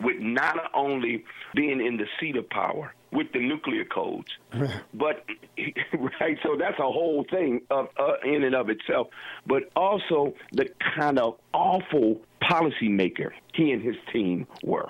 with 0.00 0.18
not 0.18 0.70
only 0.74 1.24
being 1.54 1.84
in 1.84 1.96
the 1.96 2.06
seat 2.20 2.36
of 2.36 2.48
power 2.50 2.94
with 3.12 3.32
the 3.32 3.38
nuclear 3.38 3.84
codes, 3.84 4.28
but 4.94 5.24
right. 6.20 6.38
So 6.42 6.56
that's 6.58 6.78
a 6.78 6.82
whole 6.82 7.24
thing 7.30 7.62
of 7.70 7.88
uh, 7.98 8.14
in 8.24 8.42
and 8.44 8.54
of 8.54 8.68
itself. 8.70 9.08
But 9.46 9.70
also 9.76 10.34
the 10.52 10.68
kind 10.96 11.18
of 11.18 11.38
awful 11.52 12.20
policymaker 12.42 13.30
he 13.54 13.70
and 13.72 13.82
his 13.82 13.96
team 14.12 14.46
were, 14.62 14.88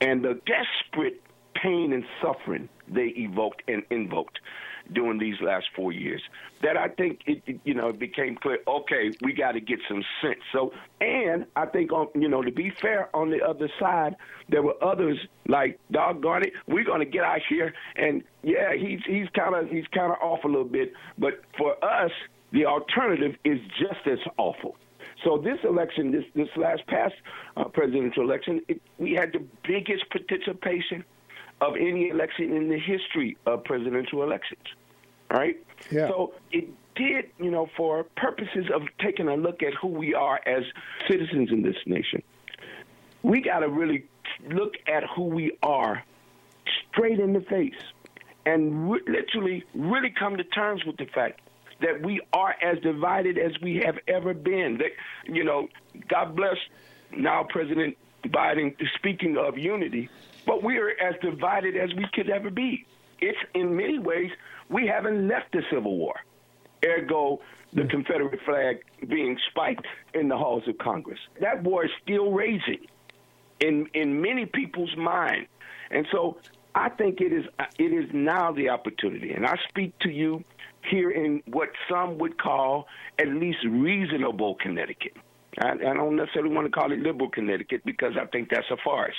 and 0.00 0.24
the 0.24 0.40
desperate 0.46 1.22
pain 1.54 1.92
and 1.92 2.04
suffering 2.20 2.68
they 2.88 3.12
evoked 3.16 3.62
and 3.68 3.82
invoked 3.90 4.38
during 4.92 5.18
these 5.18 5.36
last 5.40 5.66
four 5.74 5.92
years 5.92 6.22
that 6.62 6.76
I 6.76 6.88
think 6.88 7.20
it, 7.26 7.60
you 7.64 7.74
know, 7.74 7.88
it 7.88 7.98
became 7.98 8.36
clear. 8.36 8.58
Okay, 8.66 9.16
we 9.20 9.32
got 9.32 9.52
to 9.52 9.60
get 9.60 9.78
some 9.88 10.02
sense. 10.22 10.40
So, 10.52 10.72
and 11.00 11.46
I 11.56 11.66
think 11.66 11.92
on, 11.92 12.08
you 12.14 12.28
know, 12.28 12.42
to 12.42 12.52
be 12.52 12.72
fair, 12.80 13.14
on 13.14 13.30
the 13.30 13.40
other 13.44 13.68
side, 13.80 14.16
there 14.48 14.62
were 14.62 14.82
others 14.82 15.18
like 15.48 15.78
doggone 15.90 16.44
it, 16.44 16.52
we're 16.66 16.84
going 16.84 17.00
to 17.00 17.06
get 17.06 17.24
out 17.24 17.40
here, 17.48 17.74
and 17.96 18.22
yeah, 18.42 18.74
he's 18.74 19.00
he's 19.06 19.28
kind 19.34 19.54
of 19.54 19.68
he's 19.68 19.86
kind 19.92 20.12
of 20.12 20.18
off 20.22 20.44
a 20.44 20.48
little 20.48 20.64
bit, 20.64 20.92
but 21.18 21.42
for 21.58 21.72
us, 21.84 22.10
the 22.52 22.66
alternative 22.66 23.36
is 23.44 23.58
just 23.78 24.06
as 24.06 24.18
awful. 24.36 24.76
So 25.24 25.38
this 25.38 25.58
election, 25.64 26.10
this 26.10 26.24
this 26.34 26.48
last 26.56 26.86
past 26.86 27.14
uh, 27.56 27.64
presidential 27.64 28.22
election, 28.22 28.60
it, 28.68 28.80
we 28.98 29.12
had 29.12 29.32
the 29.32 29.44
biggest 29.66 30.04
participation 30.10 31.04
of 31.62 31.76
any 31.76 32.08
election 32.08 32.54
in 32.56 32.68
the 32.68 32.78
history 32.78 33.36
of 33.46 33.62
presidential 33.64 34.22
elections. 34.22 34.64
Right? 35.30 35.56
Yeah. 35.90 36.08
So 36.08 36.34
it 36.50 36.68
did, 36.96 37.30
you 37.38 37.50
know, 37.50 37.70
for 37.76 38.04
purposes 38.16 38.66
of 38.74 38.82
taking 39.00 39.28
a 39.28 39.36
look 39.36 39.62
at 39.62 39.72
who 39.80 39.88
we 39.88 40.12
are 40.12 40.40
as 40.44 40.64
citizens 41.08 41.50
in 41.50 41.62
this 41.62 41.76
nation, 41.86 42.22
we 43.22 43.40
got 43.40 43.60
to 43.60 43.68
really 43.68 44.04
look 44.50 44.74
at 44.86 45.04
who 45.14 45.26
we 45.26 45.56
are 45.62 46.04
straight 46.90 47.20
in 47.20 47.32
the 47.32 47.40
face 47.40 47.80
and 48.44 48.90
re- 48.90 49.00
literally 49.06 49.64
really 49.74 50.10
come 50.10 50.36
to 50.36 50.44
terms 50.44 50.84
with 50.84 50.96
the 50.96 51.06
fact 51.06 51.40
that 51.80 52.02
we 52.02 52.20
are 52.32 52.54
as 52.60 52.78
divided 52.80 53.38
as 53.38 53.52
we 53.62 53.76
have 53.84 53.98
ever 54.08 54.34
been. 54.34 54.78
That, 54.78 54.90
you 55.32 55.44
know, 55.44 55.68
God 56.08 56.36
bless 56.36 56.56
now 57.16 57.46
President 57.48 57.96
Biden 58.26 58.74
speaking 58.96 59.36
of 59.36 59.58
unity, 59.58 60.08
but 60.46 60.62
we 60.62 60.78
are 60.78 60.90
as 60.90 61.14
divided 61.20 61.76
as 61.76 61.92
we 61.94 62.06
could 62.12 62.30
ever 62.30 62.50
be. 62.50 62.86
It's 63.20 63.38
in 63.54 63.76
many 63.76 63.98
ways 63.98 64.30
we 64.68 64.86
haven't 64.86 65.28
left 65.28 65.52
the 65.52 65.62
Civil 65.70 65.96
War. 65.96 66.14
Ergo, 66.84 67.40
the 67.72 67.84
Confederate 67.84 68.40
flag 68.44 68.82
being 69.08 69.38
spiked 69.50 69.86
in 70.14 70.28
the 70.28 70.36
halls 70.36 70.66
of 70.66 70.78
Congress. 70.78 71.20
That 71.40 71.62
war 71.62 71.84
is 71.84 71.90
still 72.02 72.32
raging 72.32 72.86
in 73.60 73.88
in 73.94 74.20
many 74.20 74.46
people's 74.46 74.94
mind, 74.96 75.46
and 75.90 76.06
so 76.10 76.38
I 76.74 76.88
think 76.88 77.20
it 77.20 77.32
is 77.32 77.44
uh, 77.58 77.66
it 77.78 77.92
is 77.92 78.10
now 78.12 78.52
the 78.52 78.68
opportunity. 78.70 79.32
And 79.32 79.46
I 79.46 79.56
speak 79.68 79.98
to 80.00 80.10
you 80.10 80.44
here 80.90 81.10
in 81.10 81.42
what 81.46 81.68
some 81.88 82.18
would 82.18 82.38
call 82.38 82.86
at 83.18 83.28
least 83.28 83.58
reasonable 83.64 84.56
Connecticut. 84.56 85.16
I, 85.58 85.72
I 85.72 85.94
don't 85.94 86.16
necessarily 86.16 86.52
want 86.52 86.66
to 86.66 86.72
call 86.72 86.92
it 86.92 86.98
liberal 86.98 87.30
Connecticut 87.30 87.82
because 87.84 88.14
I 88.20 88.26
think 88.26 88.50
that's 88.50 88.70
a 88.70 88.76
farce 88.82 89.14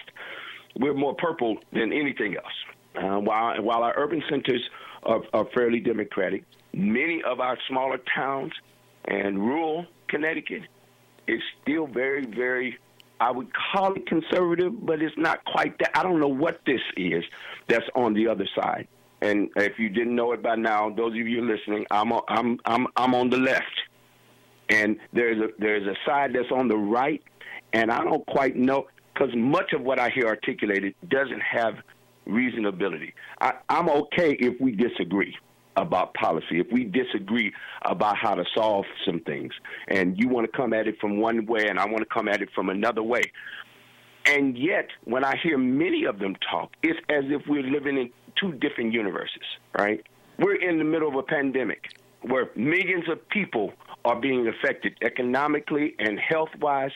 we're 0.78 0.94
more 0.94 1.16
purple 1.16 1.58
than 1.72 1.94
anything 1.94 2.36
else. 2.36 2.54
Uh, 2.96 3.20
while 3.20 3.62
while 3.62 3.84
our 3.84 3.94
urban 3.98 4.24
centers 4.30 4.62
are, 5.04 5.22
are 5.34 5.46
fairly 5.54 5.80
democratic, 5.80 6.44
many 6.74 7.22
of 7.24 7.40
our 7.40 7.58
smaller 7.68 8.00
towns 8.16 8.52
and 9.06 9.40
rural 9.40 9.86
Connecticut 10.08 10.64
is 11.28 11.42
still 11.62 11.88
very, 11.88 12.26
very 12.26 12.78
I 13.20 13.32
would 13.32 13.48
call 13.54 13.94
it 13.94 14.06
conservative, 14.06 14.86
but 14.86 15.02
it's 15.02 15.18
not 15.18 15.46
quite 15.46 15.78
that. 15.80 15.98
I 15.98 16.04
don't 16.04 16.20
know 16.20 16.28
what 16.28 16.60
this 16.66 16.82
is 16.98 17.24
that's 17.68 17.86
on 17.96 18.14
the 18.14 18.28
other 18.28 18.48
side. 18.54 18.88
And 19.22 19.50
if 19.56 19.80
you 19.80 19.88
didn't 19.88 20.14
know 20.14 20.34
it 20.34 20.44
by 20.44 20.56
now, 20.56 20.90
those 20.90 21.14
of 21.14 21.28
you 21.28 21.42
listening, 21.42 21.86
I'm 21.90 22.12
on, 22.12 22.24
I'm 22.28 22.60
I'm 22.66 22.88
I'm 22.98 23.16
on 23.16 23.30
the 23.30 23.38
left, 23.38 23.82
and 24.70 24.98
there's 25.14 25.40
a 25.42 25.48
there's 25.58 25.88
a 25.88 25.96
side 26.06 26.34
that's 26.34 26.52
on 26.52 26.68
the 26.68 26.76
right, 26.76 27.24
and 27.72 27.90
I 27.90 28.04
don't 28.04 28.26
quite 28.26 28.58
know 28.58 28.88
because 29.14 29.34
much 29.36 29.74
of 29.74 29.82
what 29.82 30.00
I 30.00 30.10
hear 30.10 30.28
articulated 30.28 30.96
doesn't 31.08 31.42
have 31.42 31.76
reasonability. 32.28 33.14
I, 33.42 33.54
I'm 33.70 33.90
okay 33.90 34.34
if 34.40 34.60
we 34.60 34.72
disagree 34.72 35.36
about 35.76 36.14
policy, 36.14 36.60
if 36.60 36.68
we 36.72 36.86
disagree 36.86 37.52
about 37.84 38.18
how 38.18 38.36
to 38.36 38.46
solve 38.56 38.86
some 39.06 39.20
things, 39.22 39.52
and 39.88 40.18
you 40.18 40.28
want 40.30 40.50
to 40.50 40.58
come 40.58 40.74
at 40.74 40.88
it 40.88 41.00
from 41.00 41.20
one 41.20 41.46
way 41.46 41.68
and 41.68 41.80
I 41.80 41.86
want 41.86 42.00
to 42.00 42.14
come 42.14 42.28
at 42.28 42.42
it 42.42 42.50
from 42.54 42.70
another 42.70 43.04
way. 43.04 43.22
And 44.26 44.58
yet, 44.58 44.88
when 45.04 45.26
I 45.26 45.36
hear 45.42 45.58
many 45.58 46.06
of 46.06 46.20
them 46.20 46.36
talk, 46.50 46.72
it's 46.82 47.00
as 47.10 47.26
if 47.28 47.42
we're 47.48 47.64
living 47.64 47.98
in 47.98 48.10
two 48.40 48.54
different 48.54 48.94
universes, 48.94 49.44
right? 49.78 50.06
We're 50.40 50.56
in 50.56 50.78
the 50.78 50.86
middle 50.86 51.10
of 51.10 51.16
a 51.16 51.24
pandemic 51.24 51.90
where 52.22 52.50
millions 52.56 53.10
of 53.10 53.28
people 53.30 53.74
are 54.06 54.20
being 54.20 54.48
affected 54.48 54.98
economically 55.02 55.96
and 56.00 56.20
health 56.20 56.50
wise, 56.62 56.92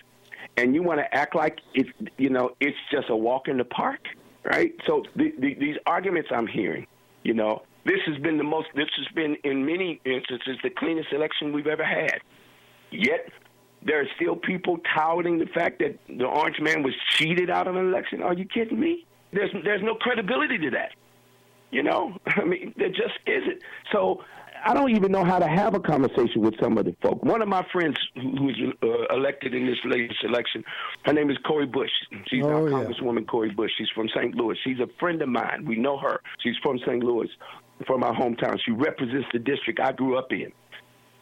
and 0.57 0.73
you 0.73 0.83
want 0.83 0.99
to 0.99 1.15
act 1.15 1.35
like 1.35 1.59
it's 1.73 1.89
you 2.17 2.29
know 2.29 2.51
it's 2.59 2.77
just 2.91 3.09
a 3.09 3.15
walk 3.15 3.47
in 3.47 3.57
the 3.57 3.65
park, 3.65 3.99
right? 4.43 4.73
So 4.85 5.03
the, 5.15 5.33
the, 5.39 5.53
these 5.55 5.75
arguments 5.85 6.29
I'm 6.33 6.47
hearing, 6.47 6.87
you 7.23 7.33
know, 7.33 7.63
this 7.85 7.99
has 8.05 8.17
been 8.17 8.37
the 8.37 8.43
most. 8.43 8.67
This 8.75 8.89
has 8.97 9.07
been 9.15 9.37
in 9.43 9.65
many 9.65 10.01
instances 10.05 10.57
the 10.63 10.69
cleanest 10.69 11.13
election 11.13 11.53
we've 11.53 11.67
ever 11.67 11.85
had. 11.85 12.19
Yet 12.91 13.29
there 13.83 14.01
are 14.01 14.07
still 14.15 14.35
people 14.35 14.77
touting 14.95 15.39
the 15.39 15.45
fact 15.45 15.79
that 15.79 15.97
the 16.07 16.25
orange 16.25 16.59
man 16.59 16.83
was 16.83 16.93
cheated 17.11 17.49
out 17.49 17.67
of 17.67 17.75
an 17.75 17.87
election. 17.87 18.21
Are 18.21 18.33
you 18.33 18.45
kidding 18.45 18.79
me? 18.79 19.05
There's 19.31 19.51
there's 19.63 19.81
no 19.83 19.95
credibility 19.95 20.57
to 20.57 20.69
that. 20.71 20.91
You 21.71 21.83
know, 21.83 22.17
I 22.27 22.43
mean, 22.43 22.73
there 22.77 22.89
just 22.89 23.19
isn't. 23.25 23.61
So 23.91 24.23
I 24.63 24.73
don't 24.73 24.91
even 24.95 25.11
know 25.11 25.23
how 25.23 25.39
to 25.39 25.47
have 25.47 25.73
a 25.75 25.79
conversation 25.79 26.41
with 26.41 26.55
some 26.61 26.77
of 26.77 26.85
the 26.85 26.95
folk. 27.01 27.23
One 27.23 27.41
of 27.41 27.47
my 27.47 27.65
friends 27.71 27.97
who 28.15 28.43
was 28.43 28.55
uh, 28.83 29.15
elected 29.15 29.53
in 29.53 29.65
this 29.65 29.77
latest 29.85 30.23
election, 30.23 30.63
her 31.05 31.13
name 31.13 31.29
is 31.29 31.37
Cori 31.45 31.65
Bush. 31.65 31.91
She's 32.27 32.43
oh, 32.43 32.49
now 32.49 32.65
yeah. 32.65 32.85
Congresswoman 32.85 33.27
Cori 33.27 33.51
Bush. 33.51 33.71
She's 33.77 33.89
from 33.95 34.09
St. 34.09 34.35
Louis. 34.35 34.57
She's 34.63 34.79
a 34.79 34.87
friend 34.99 35.21
of 35.21 35.29
mine. 35.29 35.65
We 35.65 35.75
know 35.75 35.97
her. 35.97 36.21
She's 36.43 36.55
from 36.61 36.79
St. 36.79 37.03
Louis, 37.03 37.29
from 37.85 38.01
my 38.01 38.11
hometown. 38.11 38.57
She 38.65 38.71
represents 38.71 39.27
the 39.33 39.39
district 39.39 39.79
I 39.79 39.91
grew 39.91 40.17
up 40.17 40.31
in. 40.31 40.51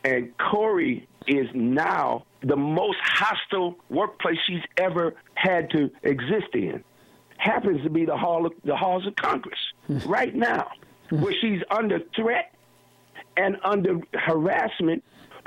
And 0.04 0.38
Cori 0.38 1.08
is 1.28 1.48
now 1.54 2.26
the 2.42 2.56
most 2.56 2.98
hostile 3.02 3.76
workplace 3.90 4.38
she's 4.48 4.64
ever 4.78 5.16
had 5.34 5.70
to 5.72 5.90
exist 6.04 6.54
in. 6.54 6.84
Happens 7.38 7.84
to 7.84 7.90
be 7.90 8.06
the 8.06 8.16
hall 8.16 8.46
of, 8.46 8.54
the 8.64 8.76
halls 8.76 9.06
of 9.08 9.16
Congress 9.16 9.60
right 10.06 10.34
now, 10.34 10.70
where 11.10 11.34
she's 11.42 11.62
under 11.70 12.00
threat 12.16 12.55
and 13.38 13.58
under 13.64 14.00
harassment 14.14 15.04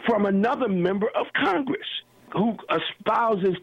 from 0.06 0.26
another 0.26 0.68
member 0.68 1.08
of 1.14 1.26
Congress 1.34 1.86
who 2.32 2.56
espouses 2.70 3.56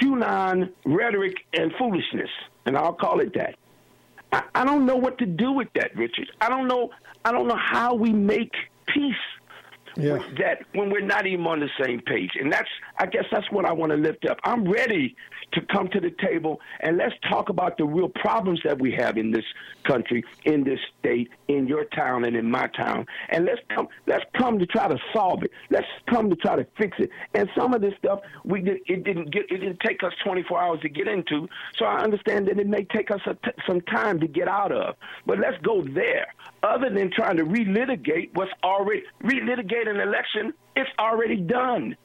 QAnon 0.00 0.70
rhetoric 0.84 1.36
and 1.54 1.72
foolishness, 1.78 2.28
and 2.66 2.76
I'll 2.76 2.92
call 2.92 3.20
it 3.20 3.32
that. 3.34 3.56
I, 4.32 4.42
I 4.54 4.64
don't 4.64 4.84
know 4.86 4.96
what 4.96 5.18
to 5.18 5.26
do 5.26 5.52
with 5.52 5.68
that, 5.74 5.96
Richard. 5.96 6.30
I 6.40 6.48
don't 6.48 6.68
know. 6.68 6.90
I 7.24 7.32
don't 7.32 7.46
know 7.46 7.58
how 7.58 7.94
we 7.94 8.12
make 8.12 8.52
peace 8.86 9.14
yeah. 9.96 10.18
that 10.38 10.64
when 10.74 10.90
we're 10.90 11.00
not 11.00 11.26
even 11.26 11.46
on 11.46 11.60
the 11.60 11.70
same 11.82 12.00
page. 12.00 12.30
And 12.40 12.52
that's, 12.52 12.68
I 12.98 13.06
guess, 13.06 13.24
that's 13.30 13.50
what 13.50 13.64
I 13.64 13.72
want 13.72 13.90
to 13.92 13.96
lift 13.96 14.26
up. 14.26 14.38
I'm 14.44 14.70
ready 14.70 15.16
to 15.52 15.60
come 15.66 15.88
to 15.88 16.00
the 16.00 16.10
table 16.10 16.60
and 16.80 16.96
let's 16.96 17.14
talk 17.28 17.48
about 17.48 17.76
the 17.76 17.84
real 17.84 18.08
problems 18.08 18.60
that 18.64 18.80
we 18.80 18.92
have 18.92 19.18
in 19.18 19.30
this 19.30 19.44
country, 19.84 20.24
in 20.44 20.64
this 20.64 20.78
state, 20.98 21.28
in 21.48 21.66
your 21.66 21.84
town, 21.86 22.24
and 22.24 22.36
in 22.36 22.50
my 22.50 22.68
town. 22.68 23.06
And 23.28 23.44
let's 23.44 23.60
come, 23.68 23.88
let's 24.06 24.24
come 24.36 24.58
to 24.58 24.66
try 24.66 24.88
to 24.88 24.98
solve 25.12 25.42
it. 25.42 25.50
Let's 25.70 25.86
come 26.08 26.30
to 26.30 26.36
try 26.36 26.56
to 26.56 26.66
fix 26.78 26.96
it. 26.98 27.10
And 27.34 27.48
some 27.56 27.74
of 27.74 27.80
this 27.80 27.94
stuff, 27.98 28.20
we 28.44 28.62
did, 28.62 28.78
it 28.86 29.04
didn't 29.04 29.30
get, 29.30 29.50
it 29.50 29.58
didn't 29.58 29.80
take 29.80 30.02
us 30.02 30.12
24 30.24 30.60
hours 30.60 30.80
to 30.80 30.88
get 30.88 31.08
into. 31.08 31.48
So 31.76 31.84
I 31.84 32.02
understand 32.02 32.48
that 32.48 32.58
it 32.58 32.66
may 32.66 32.84
take 32.84 33.10
us 33.10 33.20
some 33.66 33.80
time 33.82 34.20
to 34.20 34.26
get 34.26 34.48
out 34.48 34.72
of. 34.72 34.94
But 35.26 35.38
let's 35.38 35.60
go 35.62 35.82
there. 35.82 36.32
Other 36.62 36.90
than 36.90 37.10
trying 37.10 37.36
to 37.38 37.44
relitigate 37.44 38.30
what's 38.34 38.52
already 38.62 39.02
relitigate 39.24 39.88
an 39.88 39.98
election, 40.00 40.54
it's 40.76 40.90
already 40.98 41.36
done, 41.36 41.96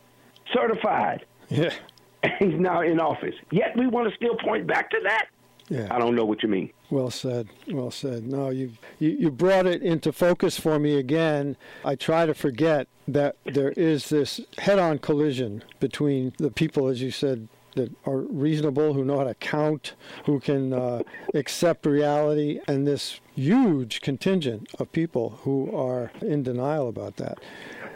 certified. 0.54 1.26
Yeah. 1.50 1.74
And 2.24 2.34
he's 2.40 2.60
now 2.60 2.82
in 2.82 3.00
office. 3.00 3.36
Yet 3.52 3.78
we 3.78 3.86
want 3.86 4.10
to 4.10 4.16
still 4.16 4.36
point 4.38 4.66
back 4.66 4.90
to 4.90 4.98
that. 5.04 5.28
Yeah. 5.70 5.88
I 5.92 6.00
don't 6.00 6.16
know 6.16 6.26
what 6.26 6.42
you 6.42 6.50
mean. 6.50 6.72
Well 6.90 7.12
said. 7.12 7.48
Well 7.68 7.92
said. 7.92 8.26
No, 8.26 8.50
you, 8.50 8.72
you 8.98 9.10
you 9.10 9.32
brought 9.32 9.68
it 9.68 9.84
into 9.84 10.12
focus 10.12 10.60
for 10.60 10.80
me 10.80 10.98
again. 10.98 11.58
I 11.86 11.96
try 11.96 12.26
to 12.26 12.34
forget 12.34 12.88
that 13.08 13.36
there 13.46 13.72
is 13.72 14.10
this 14.10 14.42
head-on 14.58 14.98
collision 15.00 15.64
between 15.80 16.34
the 16.38 16.50
people, 16.50 16.88
as 16.88 17.02
you 17.02 17.12
said, 17.12 17.50
that 17.78 17.92
are 18.06 18.20
reasonable, 18.20 18.94
who 18.94 19.04
know 19.04 19.18
how 19.18 19.24
to 19.24 19.34
count, 19.36 19.94
who 20.26 20.40
can 20.40 20.74
uh, 20.74 21.02
accept 21.34 21.86
reality, 21.86 22.60
and 22.68 22.86
this 22.86 23.20
huge 23.36 24.02
contingent 24.02 24.68
of 24.80 24.92
people 24.92 25.40
who 25.44 25.76
are 25.76 26.12
in 26.22 26.44
denial 26.44 26.90
about 26.90 27.18
that. 27.18 27.40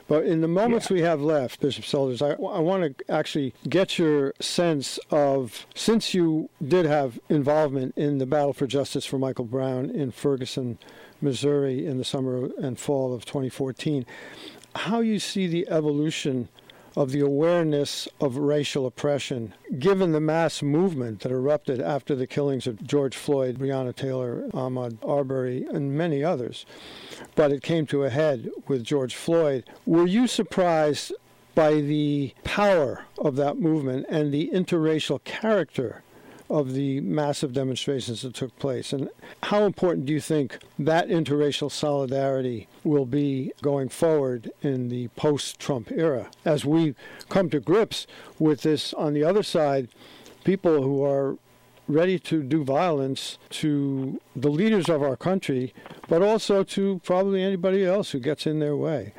But 0.07 0.25
in 0.25 0.41
the 0.41 0.47
moments 0.47 0.89
yeah. 0.89 0.95
we 0.95 1.01
have 1.03 1.21
left, 1.21 1.61
Bishop 1.61 1.85
Selders, 1.85 2.21
I, 2.21 2.31
I 2.31 2.59
want 2.59 2.97
to 2.97 3.11
actually 3.11 3.53
get 3.69 3.97
your 3.97 4.33
sense 4.41 4.99
of 5.09 5.65
since 5.73 6.13
you 6.13 6.49
did 6.65 6.85
have 6.85 7.19
involvement 7.29 7.93
in 7.97 8.17
the 8.17 8.25
battle 8.25 8.51
for 8.51 8.67
justice 8.67 9.05
for 9.05 9.17
Michael 9.17 9.45
Brown 9.45 9.89
in 9.89 10.11
Ferguson, 10.11 10.77
Missouri 11.21 11.85
in 11.85 11.97
the 11.97 12.03
summer 12.03 12.49
and 12.61 12.77
fall 12.77 13.13
of 13.13 13.23
2014, 13.23 14.05
how 14.75 14.99
you 14.99 15.17
see 15.17 15.47
the 15.47 15.67
evolution 15.69 16.49
of 16.95 17.11
the 17.11 17.21
awareness 17.21 18.07
of 18.19 18.37
racial 18.37 18.85
oppression, 18.85 19.53
given 19.79 20.11
the 20.11 20.19
mass 20.19 20.61
movement 20.61 21.21
that 21.21 21.31
erupted 21.31 21.79
after 21.81 22.15
the 22.15 22.27
killings 22.27 22.67
of 22.67 22.85
George 22.85 23.15
Floyd, 23.15 23.57
Breonna 23.57 23.95
Taylor, 23.95 24.47
Ahmaud 24.53 24.97
Arbery, 25.07 25.65
and 25.65 25.97
many 25.97 26.23
others. 26.23 26.65
But 27.35 27.51
it 27.51 27.63
came 27.63 27.85
to 27.87 28.03
a 28.03 28.09
head 28.09 28.49
with 28.67 28.83
George 28.83 29.15
Floyd. 29.15 29.63
Were 29.85 30.07
you 30.07 30.27
surprised 30.27 31.13
by 31.55 31.75
the 31.75 32.33
power 32.43 33.05
of 33.17 33.35
that 33.35 33.57
movement 33.57 34.05
and 34.09 34.31
the 34.31 34.49
interracial 34.53 35.23
character 35.23 36.03
of 36.51 36.73
the 36.73 36.99
massive 37.01 37.53
demonstrations 37.53 38.21
that 38.21 38.33
took 38.33 38.57
place. 38.59 38.91
And 38.91 39.09
how 39.43 39.63
important 39.63 40.05
do 40.05 40.13
you 40.13 40.19
think 40.19 40.59
that 40.77 41.07
interracial 41.07 41.71
solidarity 41.71 42.67
will 42.83 43.05
be 43.05 43.53
going 43.61 43.89
forward 43.89 44.51
in 44.61 44.89
the 44.89 45.07
post 45.09 45.59
Trump 45.59 45.91
era 45.91 46.29
as 46.43 46.65
we 46.65 46.93
come 47.29 47.49
to 47.51 47.59
grips 47.59 48.05
with 48.37 48.61
this 48.61 48.93
on 48.93 49.13
the 49.13 49.23
other 49.23 49.43
side? 49.43 49.87
People 50.43 50.83
who 50.83 51.03
are 51.03 51.37
ready 51.87 52.19
to 52.19 52.43
do 52.43 52.63
violence 52.63 53.37
to 53.49 54.19
the 54.35 54.49
leaders 54.49 54.89
of 54.89 55.01
our 55.01 55.15
country, 55.15 55.73
but 56.07 56.21
also 56.21 56.63
to 56.63 56.99
probably 57.03 57.41
anybody 57.43 57.85
else 57.85 58.11
who 58.11 58.19
gets 58.19 58.45
in 58.45 58.59
their 58.59 58.75
way. 58.75 59.13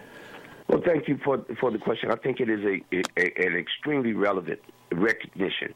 Well, 0.68 0.80
thank 0.84 1.06
you 1.06 1.18
for 1.22 1.44
for 1.60 1.70
the 1.70 1.78
question. 1.78 2.10
I 2.10 2.16
think 2.16 2.40
it 2.40 2.48
is 2.48 2.64
a, 2.64 2.82
a 3.18 3.46
an 3.46 3.56
extremely 3.56 4.14
relevant 4.14 4.60
recognition 4.90 5.74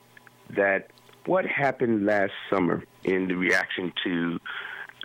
that 0.57 0.91
what 1.27 1.45
happened 1.45 2.07
last 2.07 2.33
summer 2.51 2.83
in 3.05 3.29
the 3.29 3.35
reaction 3.35 3.93
to 4.05 4.39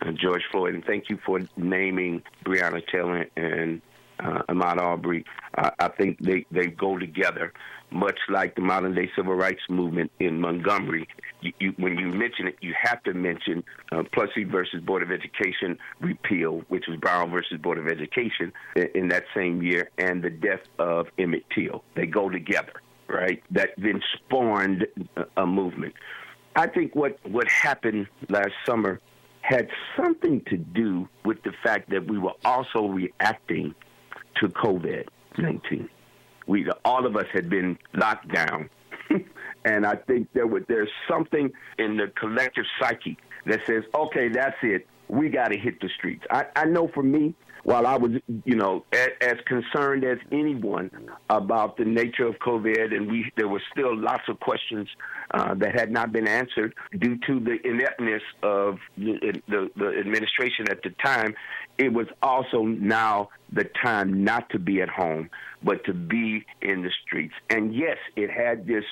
uh, 0.02 0.12
George 0.12 0.44
Floyd, 0.52 0.76
and 0.76 0.86
thank 0.86 1.10
you 1.10 1.18
for 1.26 1.40
naming 1.58 2.24
Breonna 2.46 2.82
Taylor 2.92 3.26
and 3.36 3.82
uh, 4.20 4.44
Ahmaud 4.50 4.78
Arbery. 4.78 5.26
Uh, 5.58 5.72
I 5.80 5.88
think 5.90 6.20
they, 6.20 6.46
they 6.52 6.68
go 6.68 6.98
together, 6.98 7.54
much 7.90 8.20
like 8.30 8.56
the 8.56 8.62
modern 8.62 8.96
day 8.96 9.10
civil 9.16 9.34
rights 9.34 9.62
movement 9.70 10.12
in 10.20 10.40
Montgomery. 10.40 11.08
You, 11.42 11.54
you, 11.60 11.74
when 11.78 11.98
you 11.98 12.08
mention 12.08 12.48
it, 12.48 12.56
you 12.62 12.74
have 12.80 13.02
to 13.04 13.14
mention 13.14 13.64
uh, 13.92 14.04
Plessy 14.14 14.44
versus 14.44 14.82
Board 14.82 15.04
of 15.04 15.12
Education 15.12 15.78
repeal, 16.00 16.62
which 16.68 16.86
was 16.88 16.98
Brown 17.00 17.32
versus 17.32 17.60
Board 17.60 17.80
of 17.80 17.88
Education 17.88 18.54
in, 18.76 18.90
in 18.94 19.08
that 19.10 19.24
same 19.36 19.62
year, 19.62 19.90
and 19.98 20.24
the 20.24 20.30
death 20.30 20.62
of 20.78 21.08
Emmett 21.18 21.46
Till. 21.54 21.84
They 21.96 22.06
go 22.06 22.30
together 22.30 22.74
right? 23.12 23.44
That 23.52 23.72
then 23.78 24.02
spawned 24.16 24.88
a 25.38 25.46
movement. 25.46 25.94
I 26.56 26.68
think 26.68 26.96
what, 26.96 27.18
what 27.24 27.48
happened 27.48 28.08
last 28.30 28.52
summer 28.66 29.00
had 29.42 29.70
something 29.98 30.42
to 30.50 30.58
do 30.58 31.08
with 31.26 31.42
the 31.44 31.52
fact 31.64 31.90
that 31.90 32.08
we 32.08 32.18
were 32.18 32.34
also 32.46 32.88
reacting 32.88 33.74
to 34.40 34.48
COVID 34.48 35.08
19. 35.38 35.90
We, 36.48 36.70
all 36.84 37.06
of 37.06 37.16
us 37.16 37.26
had 37.32 37.50
been 37.50 37.78
locked 37.94 38.34
down. 38.34 38.70
and 39.66 39.86
I 39.86 39.96
think 39.96 40.28
there 40.34 40.48
was, 40.48 40.64
there's 40.68 40.90
something 41.10 41.52
in 41.78 41.98
the 41.98 42.12
collective 42.20 42.66
psyche 42.80 43.18
that 43.46 43.62
says, 43.66 43.84
okay, 43.96 44.28
that's 44.30 44.58
it. 44.62 44.88
We 45.08 45.30
got 45.30 45.50
to 45.50 45.58
hit 45.58 45.80
the 45.80 45.90
streets. 45.98 46.24
I, 46.30 46.46
I 46.56 46.66
know 46.66 46.90
for 46.94 47.04
me, 47.04 47.34
while 47.64 47.86
I 47.86 47.98
was, 47.98 48.12
you 48.46 48.56
know, 48.56 48.86
as, 48.92 49.10
as, 49.22 49.36
concerned 49.46 50.04
as 50.04 50.18
anyone 50.32 50.90
about 51.30 51.78
the 51.78 51.86
nature 51.86 52.26
of 52.26 52.36
COVID, 52.40 52.96
and 52.96 53.10
we 53.10 53.32
there 53.38 53.48
were 53.48 53.62
still 53.72 53.96
lots 53.96 54.24
of 54.28 54.40
questions 54.40 54.88
uh, 55.32 55.54
that 55.56 55.78
had 55.78 55.92
not 55.92 56.12
been 56.12 56.28
answered 56.28 56.74
due 56.98 57.18
to 57.28 57.40
the 57.40 57.58
ineptness 57.64 58.24
of 58.44 58.78
the, 58.98 59.42
the, 59.48 59.70
the 59.76 59.88
administration 60.00 60.70
at 60.70 60.82
the 60.84 60.90
time. 61.04 61.34
It 61.78 61.94
was 61.94 62.08
also 62.22 62.64
now 62.64 63.30
the 63.52 63.70
time 63.84 64.24
not 64.24 64.50
to 64.52 64.60
be 64.60 64.82
at 64.82 64.90
home, 64.90 65.30
but 65.64 65.84
to 65.86 65.94
be 65.94 66.46
in 66.62 66.82
the 66.82 66.92
streets. 67.06 67.34
And 67.50 67.74
yes, 67.76 67.98
it 68.16 68.30
had 68.30 68.68
this 68.68 68.84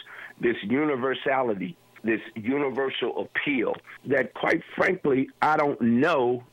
this 0.42 0.56
universality 0.64 1.78
this 2.04 2.22
universal 2.36 3.28
appeal 3.28 3.76
that, 4.08 4.34
quite 4.34 4.62
frankly, 4.76 5.30
I 5.42 5.58
don't 5.58 5.82
know 5.82 6.44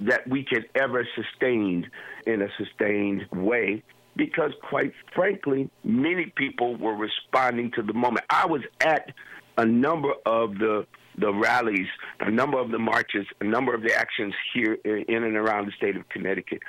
that 0.00 0.26
we 0.28 0.44
can 0.44 0.64
ever 0.74 1.06
sustain 1.14 1.88
in 2.26 2.42
a 2.42 2.48
sustained 2.58 3.26
way 3.32 3.82
because 4.16 4.52
quite 4.68 4.92
frankly 5.14 5.70
many 5.84 6.32
people 6.36 6.76
were 6.76 6.94
responding 6.94 7.70
to 7.72 7.82
the 7.82 7.92
moment 7.92 8.24
i 8.30 8.46
was 8.46 8.62
at 8.80 9.12
a 9.58 9.64
number 9.64 10.12
of 10.26 10.58
the 10.58 10.86
the 11.18 11.32
rallies, 11.32 11.86
a 12.20 12.30
number 12.30 12.58
of 12.58 12.70
the 12.70 12.78
marches, 12.78 13.26
a 13.40 13.44
number 13.44 13.74
of 13.74 13.82
the 13.82 13.94
actions 13.94 14.34
here 14.52 14.74
in 14.84 15.24
and 15.24 15.36
around 15.36 15.66
the 15.66 15.72
state 15.72 15.96
of 15.96 16.08
Connecticut. 16.08 16.62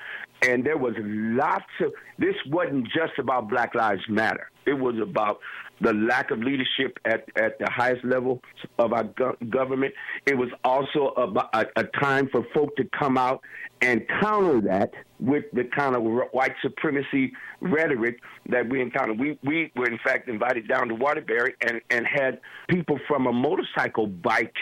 And 0.43 0.63
there 0.63 0.78
was 0.78 0.93
lots 1.00 1.65
of, 1.82 1.93
this 2.19 2.36
wasn't 2.47 2.86
just 2.86 3.17
about 3.17 3.50
Black 3.50 3.73
Lives 3.73 4.02
Matter. 4.08 4.52
It 4.65 4.73
was 4.73 4.95
about 5.02 5.39
the 5.82 5.93
lack 5.93 6.32
of 6.32 6.39
leadership 6.39 6.97
at, 7.06 7.26
at 7.36 7.58
the 7.60 7.69
highest 7.69 8.04
level 8.04 8.41
of 8.80 8.93
our 8.93 9.04
go- 9.04 9.38
government. 9.50 9.93
It 10.26 10.38
was 10.38 10.50
also 10.63 11.13
a, 11.17 11.58
a, 11.58 11.65
a 11.78 11.84
time 12.00 12.30
for 12.32 12.45
folk 12.54 12.76
to 12.78 12.84
come 12.97 13.17
out 13.17 13.41
and 13.82 14.02
counter 14.21 14.62
that 14.62 14.91
with 15.19 15.45
the 15.54 15.63
kind 15.63 15.95
of 15.95 16.04
white 16.32 16.54
supremacy 16.62 17.32
rhetoric 17.62 18.19
that 18.50 18.67
we 18.69 18.82
encountered. 18.82 19.19
We, 19.19 19.38
we 19.43 19.71
were, 19.76 19.88
in 19.88 20.00
fact, 20.04 20.30
invited 20.30 20.67
down 20.67 20.89
to 20.89 20.95
Waterbury 20.95 21.56
and, 21.62 21.82
and 21.89 22.06
had 22.08 22.39
people 22.69 23.00
from 23.08 23.28
a 23.28 23.34
motorcycle 23.34 24.08
bike 24.08 24.54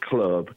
club 0.00 0.48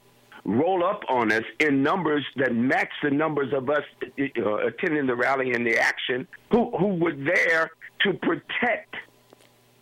roll 0.46 0.84
up 0.84 1.04
on 1.10 1.32
us 1.32 1.44
in 1.60 1.84
numbers 1.84 2.26
that 2.38 2.54
match 2.54 2.92
the 3.04 3.12
numbers 3.12 3.54
of 3.54 3.70
us 3.70 3.84
uh, 4.20 4.56
attending 4.58 5.06
the 5.06 5.16
rally 5.16 5.54
and 5.54 5.66
the 5.66 5.78
action 5.78 6.28
who, 6.52 6.76
who 6.78 6.96
were 6.96 7.14
there 7.14 7.72
to 8.02 8.14
protect– 8.14 8.96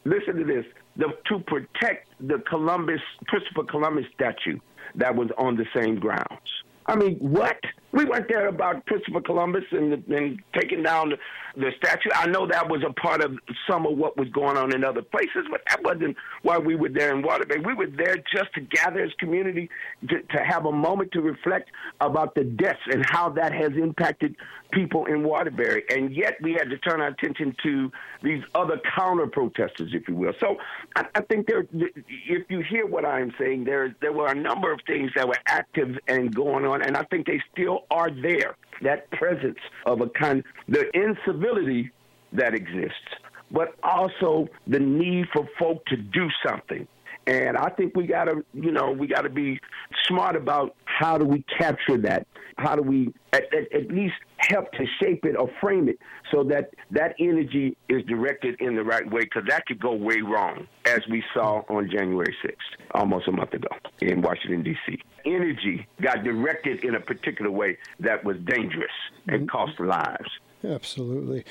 listen 0.08 0.38
to 0.38 0.44
this, 0.44 0.66
the, 0.96 1.16
to 1.26 1.40
protect 1.40 2.08
the 2.20 2.40
Columbus, 2.40 3.02
Christopher 3.28 3.64
Columbus 3.64 4.06
statue 4.14 4.60
that 4.96 5.16
was 5.16 5.30
on 5.38 5.56
the 5.56 5.66
same 5.76 6.00
grounds. 6.00 6.64
I 6.86 6.96
mean, 6.96 7.18
what? 7.18 7.60
We 7.98 8.06
went 8.06 8.30
there 8.30 8.48
about 8.48 8.86
Christopher 8.86 9.22
Columbus 9.22 9.64
and, 9.72 9.92
and 10.08 10.40
taking 10.56 10.84
down 10.84 11.10
the, 11.10 11.18
the 11.56 11.72
statue. 11.78 12.10
I 12.14 12.28
know 12.28 12.46
that 12.46 12.70
was 12.70 12.84
a 12.88 12.94
part 12.94 13.22
of 13.22 13.32
some 13.68 13.88
of 13.88 13.98
what 13.98 14.16
was 14.18 14.30
going 14.30 14.56
on 14.56 14.72
in 14.72 14.84
other 14.84 15.02
places, 15.02 15.48
but 15.50 15.62
that 15.68 15.84
wasn't 15.84 16.16
why 16.44 16.60
we 16.60 16.76
were 16.76 16.90
there 16.90 17.16
in 17.16 17.24
Waterbury. 17.24 17.60
We 17.60 17.74
were 17.74 17.88
there 17.88 18.18
just 18.18 18.54
to 18.54 18.62
gather 18.62 19.02
as 19.02 19.10
community, 19.18 19.68
to, 20.10 20.22
to 20.22 20.44
have 20.44 20.68
a 20.68 20.72
moment 20.72 21.12
to 21.14 21.22
reflect 21.22 21.72
about 22.00 22.36
the 22.36 22.44
deaths 22.44 22.78
and 22.86 23.04
how 23.10 23.30
that 23.30 23.52
has 23.52 23.72
impacted 23.72 24.36
people 24.72 25.06
in 25.06 25.24
Waterbury. 25.24 25.84
And 25.90 26.16
yet 26.16 26.36
we 26.42 26.54
had 26.54 26.70
to 26.70 26.78
turn 26.78 27.02
our 27.02 27.08
attention 27.08 27.56
to 27.64 27.92
these 28.24 28.44
other 28.56 28.80
counter 28.96 29.28
protesters, 29.28 29.92
if 29.94 30.08
you 30.08 30.16
will. 30.16 30.34
So 30.40 30.58
I, 30.96 31.06
I 31.16 31.22
think 31.22 31.48
there, 31.48 31.66
if 31.72 32.50
you 32.50 32.62
hear 32.62 32.86
what 32.86 33.06
I'm 33.06 33.34
saying, 33.40 33.66
there 33.66 33.96
there 34.02 34.14
were 34.14 34.28
a 34.28 34.36
number 34.36 34.72
of 34.72 34.80
things 34.88 35.12
that 35.16 35.28
were 35.28 35.40
active 35.48 35.98
and 36.08 36.34
going 36.34 36.66
on, 36.66 36.82
and 36.82 36.98
I 36.98 37.04
think 37.04 37.28
they 37.28 37.42
still 37.52 37.86
are 37.92 38.10
there. 38.10 38.56
That 38.82 39.10
presence 39.12 39.58
of 39.86 40.02
a 40.02 40.10
kind, 40.10 40.44
the 40.68 40.86
incivility 40.94 41.92
that 42.34 42.54
exists, 42.54 42.94
but 43.52 43.76
also 43.82 44.48
the 44.68 44.80
need 44.80 45.26
for 45.34 45.48
folk 45.58 45.84
to 45.86 45.98
do 45.98 46.28
something. 46.46 46.88
And 47.28 47.58
I 47.58 47.70
think 47.70 47.96
we 47.96 48.08
got 48.08 48.26
to, 48.26 48.44
you 48.54 48.72
know, 48.72 48.92
we 48.92 49.06
got 49.06 49.22
to 49.22 49.30
be 49.30 49.60
smart 50.06 50.36
about 50.38 50.76
how 50.86 51.18
do 51.18 51.26
we 51.26 51.44
capture 51.60 51.98
that? 51.98 52.26
How 52.58 52.76
do 52.76 52.82
we 52.82 53.14
at, 53.34 53.54
at, 53.54 53.72
at, 53.74 53.88
least 53.90 54.16
help 54.50 54.72
to 54.74 54.86
shape 55.02 55.26
it 55.26 55.36
or 55.38 55.50
frame 55.62 55.90
it 55.90 56.00
so 56.32 56.44
that 56.44 56.72
that 56.92 57.16
energy 57.20 57.78
is 57.90 58.04
directed 58.06 58.60
in 58.60 58.76
the 58.76 58.84
right 58.84 59.10
way? 59.10 59.22
Because 59.22 59.44
that 59.50 59.66
could 59.66 59.80
go 59.80 59.94
way 59.94 60.22
wrong, 60.22 60.68
as 60.86 61.02
we 61.10 61.24
saw 61.34 61.62
on 61.70 61.90
January 61.90 62.36
6th, 62.44 62.56
almost 62.92 63.28
a 63.28 63.32
month 63.32 63.54
ago 63.54 63.70
in 64.02 64.22
Washington, 64.22 64.64
D.C. 64.64 65.00
Energy 65.26 65.86
got 66.02 66.24
directed 66.24 66.84
in 66.84 66.96
a 66.96 67.00
particular 67.00 67.52
way 67.52 67.78
that 68.00 68.24
was 68.24 68.38
dangerous 68.46 68.92
and 69.28 69.42
mm-hmm. 69.42 69.46
cost 69.48 69.80
lives. 69.80 70.30
Absolutely. 70.64 71.46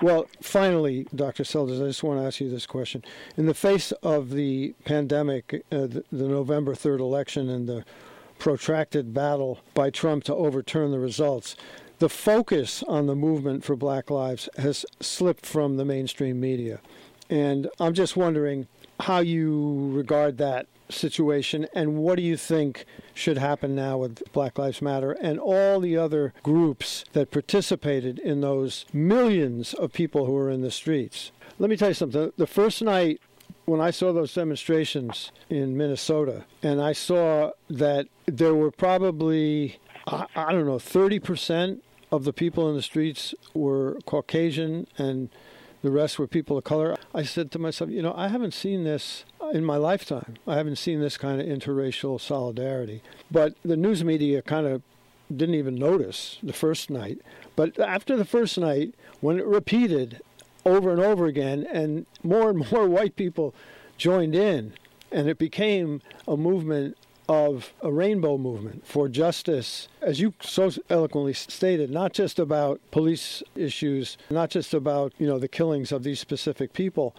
Well, 0.00 0.26
finally, 0.40 1.06
Dr. 1.14 1.44
Selders, 1.44 1.80
I 1.80 1.86
just 1.86 2.02
want 2.02 2.20
to 2.20 2.26
ask 2.26 2.40
you 2.40 2.50
this 2.50 2.66
question. 2.66 3.02
In 3.36 3.46
the 3.46 3.54
face 3.54 3.92
of 4.02 4.30
the 4.30 4.74
pandemic, 4.84 5.64
uh, 5.72 5.86
the, 5.86 6.04
the 6.12 6.28
November 6.28 6.74
3rd 6.74 7.00
election, 7.00 7.48
and 7.48 7.68
the 7.68 7.84
protracted 8.38 9.14
battle 9.14 9.60
by 9.72 9.88
Trump 9.90 10.24
to 10.24 10.34
overturn 10.34 10.90
the 10.90 10.98
results, 10.98 11.56
the 12.02 12.08
focus 12.08 12.82
on 12.88 13.06
the 13.06 13.14
movement 13.14 13.62
for 13.62 13.76
Black 13.76 14.10
Lives 14.10 14.48
has 14.58 14.84
slipped 14.98 15.46
from 15.46 15.76
the 15.76 15.84
mainstream 15.84 16.40
media. 16.40 16.80
And 17.30 17.68
I'm 17.78 17.94
just 17.94 18.16
wondering 18.16 18.66
how 18.98 19.20
you 19.20 19.88
regard 19.92 20.36
that 20.38 20.66
situation 20.90 21.68
and 21.72 21.98
what 21.98 22.16
do 22.16 22.22
you 22.22 22.36
think 22.36 22.86
should 23.14 23.38
happen 23.38 23.76
now 23.76 23.98
with 23.98 24.20
Black 24.32 24.58
Lives 24.58 24.82
Matter 24.82 25.12
and 25.12 25.38
all 25.38 25.78
the 25.78 25.96
other 25.96 26.34
groups 26.42 27.04
that 27.12 27.30
participated 27.30 28.18
in 28.18 28.40
those 28.40 28.84
millions 28.92 29.72
of 29.72 29.92
people 29.92 30.26
who 30.26 30.32
were 30.32 30.50
in 30.50 30.60
the 30.60 30.72
streets. 30.72 31.30
Let 31.60 31.70
me 31.70 31.76
tell 31.76 31.90
you 31.90 31.94
something. 31.94 32.32
The 32.36 32.48
first 32.48 32.82
night 32.82 33.20
when 33.64 33.80
I 33.80 33.92
saw 33.92 34.12
those 34.12 34.34
demonstrations 34.34 35.30
in 35.48 35.76
Minnesota, 35.76 36.46
and 36.64 36.82
I 36.82 36.94
saw 36.94 37.52
that 37.70 38.08
there 38.26 38.56
were 38.56 38.72
probably, 38.72 39.78
I, 40.08 40.26
I 40.34 40.50
don't 40.50 40.66
know, 40.66 40.78
30% 40.78 41.78
of 42.12 42.24
the 42.24 42.32
people 42.32 42.68
in 42.68 42.76
the 42.76 42.82
streets 42.82 43.34
were 43.54 43.98
Caucasian 44.04 44.86
and 44.98 45.30
the 45.82 45.90
rest 45.90 46.18
were 46.18 46.28
people 46.28 46.58
of 46.58 46.64
color. 46.64 46.96
I 47.14 47.24
said 47.24 47.50
to 47.52 47.58
myself, 47.58 47.90
you 47.90 48.02
know, 48.02 48.14
I 48.14 48.28
haven't 48.28 48.54
seen 48.54 48.84
this 48.84 49.24
in 49.52 49.64
my 49.64 49.76
lifetime. 49.78 50.34
I 50.46 50.56
haven't 50.56 50.76
seen 50.76 51.00
this 51.00 51.16
kind 51.16 51.40
of 51.40 51.46
interracial 51.46 52.20
solidarity. 52.20 53.02
But 53.30 53.54
the 53.64 53.76
news 53.76 54.04
media 54.04 54.42
kind 54.42 54.66
of 54.66 54.82
didn't 55.34 55.54
even 55.54 55.74
notice 55.74 56.38
the 56.42 56.52
first 56.52 56.90
night. 56.90 57.18
But 57.56 57.80
after 57.80 58.16
the 58.16 58.26
first 58.26 58.58
night, 58.58 58.94
when 59.20 59.38
it 59.38 59.46
repeated 59.46 60.20
over 60.64 60.92
and 60.92 61.00
over 61.00 61.26
again, 61.26 61.66
and 61.72 62.06
more 62.22 62.50
and 62.50 62.70
more 62.72 62.86
white 62.86 63.16
people 63.16 63.54
joined 63.96 64.34
in, 64.34 64.74
and 65.10 65.28
it 65.28 65.38
became 65.38 66.02
a 66.28 66.36
movement 66.36 66.96
of 67.32 67.72
a 67.80 67.90
rainbow 67.90 68.36
movement 68.36 68.86
for 68.86 69.08
justice, 69.08 69.88
as 70.02 70.20
you 70.20 70.34
so 70.42 70.70
eloquently 70.90 71.32
stated, 71.32 71.90
not 71.90 72.12
just 72.12 72.38
about 72.38 72.78
police 72.90 73.42
issues, 73.56 74.18
not 74.28 74.50
just 74.50 74.74
about 74.74 75.14
you 75.18 75.26
know 75.26 75.38
the 75.38 75.48
killings 75.48 75.92
of 75.92 76.02
these 76.02 76.20
specific 76.20 76.74
people, 76.74 77.16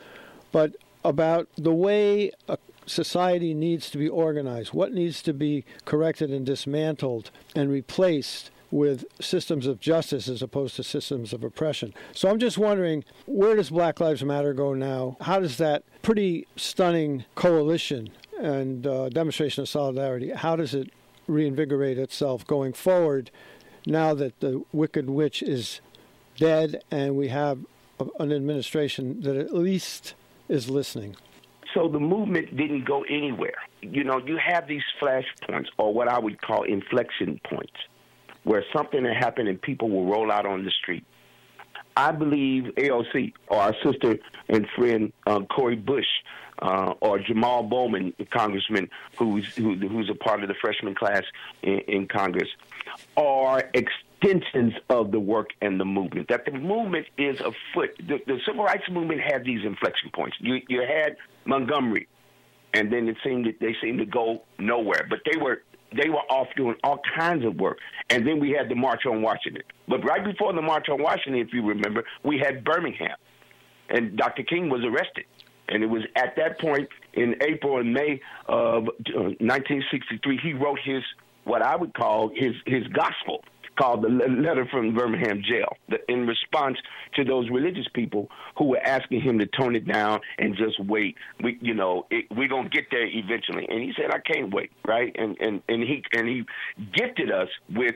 but 0.52 0.76
about 1.04 1.47
the 1.58 1.73
way 1.73 2.32
a 2.47 2.60
society 2.86 3.56
needs 3.56 3.89
to 3.89 3.97
be 3.97 4.08
organized, 4.08 4.71
what 4.71 4.93
needs 4.93 5.23
to 5.23 5.34
be 5.34 5.65
corrected 5.84 6.30
and 6.30 6.45
dismantled 6.45 7.32
and 7.56 7.71
replaced 7.71 8.52
with 8.69 9.06
systems 9.19 9.65
of 9.65 9.80
justice 9.80 10.28
as 10.28 10.43
opposed 10.43 10.76
to 10.76 10.84
systems 10.84 11.34
of 11.34 11.43
oppression. 11.43 11.91
So 12.13 12.30
I'm 12.30 12.39
just 12.39 12.60
wondering 12.60 13.04
where 13.26 13.56
does 13.56 13.71
Black 13.71 13.99
Lives 13.99 14.23
Matter 14.23 14.54
go 14.54 14.76
now? 14.76 15.17
How 15.21 15.39
does 15.39 15.58
that 15.58 15.84
pretty 16.04 16.45
stunning 16.56 17.26
coalition 17.34 18.12
and 18.39 18.86
uh, 18.86 19.10
demonstration 19.10 19.62
of 19.62 19.69
solidarity, 19.69 20.30
how 20.32 20.56
does 20.56 20.74
it 20.74 20.91
reinvigorate 21.28 21.98
itself 21.98 22.46
going 22.46 22.74
forward 22.74 23.32
now 23.86 24.13
that 24.13 24.39
the 24.39 24.63
Wicked 24.72 25.10
Witch 25.10 25.41
is 25.41 25.82
dead 26.38 26.84
and 26.91 27.15
we 27.15 27.30
have 27.30 27.60
an 28.19 28.32
administration 28.32 29.22
that 29.22 29.36
at 29.36 29.54
least 29.54 30.15
is 30.50 30.69
listening? 30.69 31.15
So 31.74 31.88
the 31.88 32.00
movement 32.00 32.56
didn't 32.56 32.86
go 32.86 33.04
anywhere. 33.04 33.56
You 33.82 34.04
know, 34.04 34.19
you 34.19 34.38
have 34.38 34.67
these 34.67 34.84
flashpoints, 35.02 35.67
or 35.78 35.93
what 35.93 36.08
I 36.08 36.19
would 36.19 36.41
call 36.41 36.63
inflection 36.63 37.39
points 37.50 37.74
where 38.43 38.63
something 38.76 39.06
had 39.06 39.15
happened 39.15 39.48
and 39.48 39.62
people 39.62 39.89
will 39.89 40.06
roll 40.06 40.32
out 40.32 40.46
on 40.46 40.63
the 40.63 40.72
street. 40.72 41.06
I 41.96 42.12
believe 42.12 42.63
AOC 42.76 43.34
or 43.48 43.58
our 43.58 43.76
sister 43.84 44.17
and 44.50 44.67
friend 44.76 45.13
uh, 45.28 45.41
Cori 45.41 45.76
Bush 45.76 46.08
uh, 46.63 46.93
or 47.02 47.19
Jamal 47.19 47.62
Bowman, 47.63 48.13
Congressman, 48.32 48.89
who's 49.17 49.45
who, 49.56 49.76
who's 49.76 50.10
a 50.10 50.15
part 50.15 50.41
of 50.41 50.47
the 50.47 50.56
freshman 50.56 50.95
class 50.95 51.23
in, 51.62 51.80
in 51.88 52.08
Congress, 52.08 52.47
are 53.17 53.69
extensions 53.73 54.73
of 54.89 55.12
the 55.12 55.19
work 55.19 55.49
and 55.62 55.80
the 55.80 55.86
movement. 55.86 56.30
That 56.30 56.45
the 56.45 56.52
movement 56.52 57.08
is 57.17 57.39
afoot. 57.41 57.95
The, 57.97 58.19
the 58.26 58.39
civil 58.47 58.63
rights 58.63 58.89
movement 58.89 59.19
had 59.21 59.43
these 59.43 59.65
inflection 59.65 60.10
points. 60.13 60.38
You 60.39 60.62
you 60.69 60.82
had 60.82 61.17
Montgomery, 61.45 62.08
and 62.73 62.91
then 62.91 63.10
it 63.10 63.17
seemed 63.23 63.45
that 63.45 63.60
they 63.60 63.76
seemed 63.82 63.99
to 63.99 64.06
go 64.06 64.43
nowhere. 64.58 65.06
But 65.10 65.19
they 65.30 65.38
were 65.38 65.63
they 66.02 66.10
were 66.10 66.23
off 66.30 66.47
doing 66.56 66.76
all 66.84 67.02
kinds 67.17 67.45
of 67.45 67.58
work. 67.58 67.80
And 68.10 68.26
then 68.26 68.39
we 68.39 68.52
had 68.52 68.69
the 68.69 68.76
March 68.76 69.06
on 69.06 69.21
Washington. 69.21 69.63
But 69.88 70.04
right 70.06 70.23
before 70.23 70.54
the 70.54 70.62
March 70.62 70.88
on 70.89 71.04
Washington, 71.04 71.41
if 71.41 71.54
you 71.54 71.67
remember, 71.67 72.06
we 72.23 72.39
had 72.39 72.63
Birmingham. 72.63 73.17
And 73.89 74.17
Dr. 74.17 74.43
King 74.43 74.69
was 74.69 74.82
arrested. 74.86 75.26
And 75.69 75.84
it 75.84 75.88
was 75.88 76.04
at 76.15 76.36
that 76.36 76.60
point 76.60 76.89
in 77.13 77.36
April 77.41 77.80
and 77.80 77.93
May 77.93 78.21
of 78.47 78.84
1963, 78.84 80.38
uh, 80.38 80.41
he 80.41 80.54
wrote 80.54 80.80
his, 80.84 81.04
what 81.43 81.62
I 81.62 81.76
would 81.76 81.93
call 81.93 82.30
his, 82.36 82.54
his 82.65 82.88
gospel 82.88 83.43
called 83.77 84.03
the 84.03 84.09
letter 84.09 84.65
from 84.69 84.93
Birmingham 84.93 85.41
jail 85.43 85.77
in 86.07 86.27
response 86.27 86.77
to 87.15 87.23
those 87.23 87.49
religious 87.49 87.88
people 87.93 88.29
who 88.57 88.65
were 88.65 88.79
asking 88.79 89.21
him 89.21 89.39
to 89.39 89.45
tone 89.45 89.75
it 89.75 89.88
down 89.88 90.19
and 90.38 90.55
just 90.55 90.79
wait. 90.79 91.15
We, 91.41 91.57
you 91.62 91.73
know, 91.73 92.05
it, 92.09 92.25
we're 92.31 92.47
gonna 92.47 92.69
get 92.69 92.86
there 92.91 93.05
eventually. 93.05 93.65
And 93.69 93.81
he 93.81 93.93
said, 93.95 94.12
I 94.12 94.19
can't 94.19 94.53
wait, 94.53 94.71
right? 94.86 95.15
And 95.15 95.38
and 95.39 95.62
and 95.67 95.83
he 95.83 96.03
and 96.13 96.27
he 96.27 96.43
gifted 96.93 97.31
us 97.31 97.49
with 97.73 97.95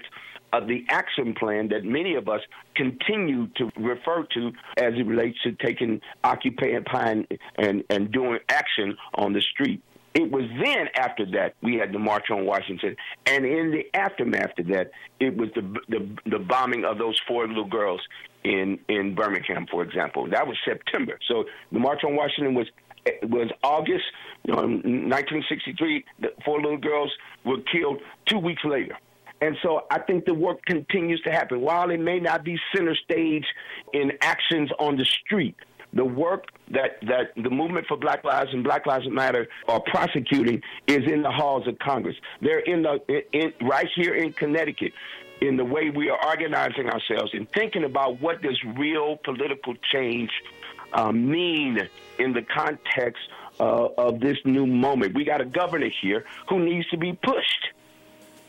uh, 0.53 0.61
the 0.61 0.85
action 0.89 1.33
plan 1.33 1.69
that 1.69 1.83
many 1.83 2.15
of 2.15 2.27
us 2.29 2.41
continue 2.75 3.47
to 3.55 3.69
refer 3.77 4.25
to 4.33 4.51
as 4.77 4.93
it 4.95 5.05
relates 5.05 5.37
to 5.43 5.51
taking 5.53 6.01
occupying 6.23 7.27
and 7.57 7.83
and 7.89 8.11
doing 8.11 8.39
action 8.49 8.95
on 9.15 9.33
the 9.33 9.41
street 9.41 9.81
It 10.17 10.32
was 10.32 10.45
then 10.63 10.88
after 10.95 11.27
that 11.34 11.53
we 11.62 11.75
had 11.75 11.93
the 11.93 11.99
March 11.99 12.32
on 12.32 12.43
Washington, 12.43 12.95
and 13.27 13.45
in 13.45 13.69
the 13.69 13.86
aftermath 13.95 14.58
of 14.58 14.65
that, 14.69 14.89
it 15.19 15.38
was 15.38 15.49
the 15.53 15.62
the, 15.89 16.10
the 16.25 16.39
bombing 16.39 16.86
of 16.86 16.97
those 16.97 17.21
four 17.27 17.47
little 17.47 17.67
girls 17.67 18.01
in 18.43 18.80
in 18.89 19.13
Birmingham, 19.13 19.67
for 19.69 19.84
example. 19.84 20.27
That 20.27 20.47
was 20.47 20.58
September. 20.65 21.19
So 21.27 21.45
the 21.71 21.77
March 21.77 22.03
on 22.03 22.15
Washington 22.15 22.56
was 22.56 22.65
was 23.21 23.51
August 23.63 24.06
you 24.43 24.53
know, 24.53 24.62
1963. 24.62 26.03
The 26.19 26.30
four 26.43 26.63
little 26.63 26.80
girls 26.80 27.12
were 27.45 27.58
killed 27.71 28.01
two 28.25 28.39
weeks 28.39 28.63
later. 28.65 28.97
And 29.39 29.56
so 29.62 29.86
I 29.91 29.99
think 29.99 30.25
the 30.25 30.34
work 30.34 30.65
continues 30.65 31.21
to 31.27 31.32
happen. 31.32 31.62
While 31.62 31.91
it 31.91 31.99
may 31.99 32.19
not 32.19 32.43
be 32.43 32.58
center 32.75 32.95
stage 32.95 33.45
in 33.93 34.13
actions 34.21 34.71
on 34.80 34.97
the 34.97 35.06
street, 35.06 35.56
the 35.97 36.05
work 36.05 36.45
that, 36.71 36.99
that 37.01 37.31
the 37.36 37.49
movement 37.49 37.88
for 37.88 37.97
Black 37.97 38.23
Lives 38.23 38.51
and 38.53 38.63
Black 38.63 38.86
Lives 38.86 39.10
Matter 39.10 39.47
are 39.67 39.81
prosecuting 39.81 40.62
is 40.86 41.03
in 41.12 41.23
the 41.23 41.31
halls 41.31 41.67
of 41.67 41.77
Congress. 41.79 42.15
They're 42.41 42.60
in 42.60 42.83
the 42.83 42.99
in, 43.33 43.51
right 43.67 43.88
here 43.95 44.13
in 44.13 44.31
Connecticut 44.33 44.93
in 45.41 45.57
the 45.57 45.65
way 45.65 45.89
we 45.89 46.10
are 46.10 46.25
organizing 46.25 46.89
ourselves 46.89 47.31
and 47.33 47.49
thinking 47.51 47.83
about 47.83 48.21
what 48.21 48.41
does 48.41 48.60
real 48.75 49.17
political 49.17 49.73
change 49.91 50.31
um, 50.93 51.29
mean 51.29 51.89
in 52.19 52.33
the 52.33 52.41
context 52.41 53.21
uh, 53.60 53.88
of 53.97 54.19
this 54.19 54.38
new 54.45 54.65
moment. 54.67 55.15
We 55.15 55.25
got 55.25 55.41
a 55.41 55.45
governor 55.45 55.89
here 56.01 56.25
who 56.47 56.60
needs 56.60 56.88
to 56.89 56.97
be 56.97 57.13
pushed. 57.13 57.69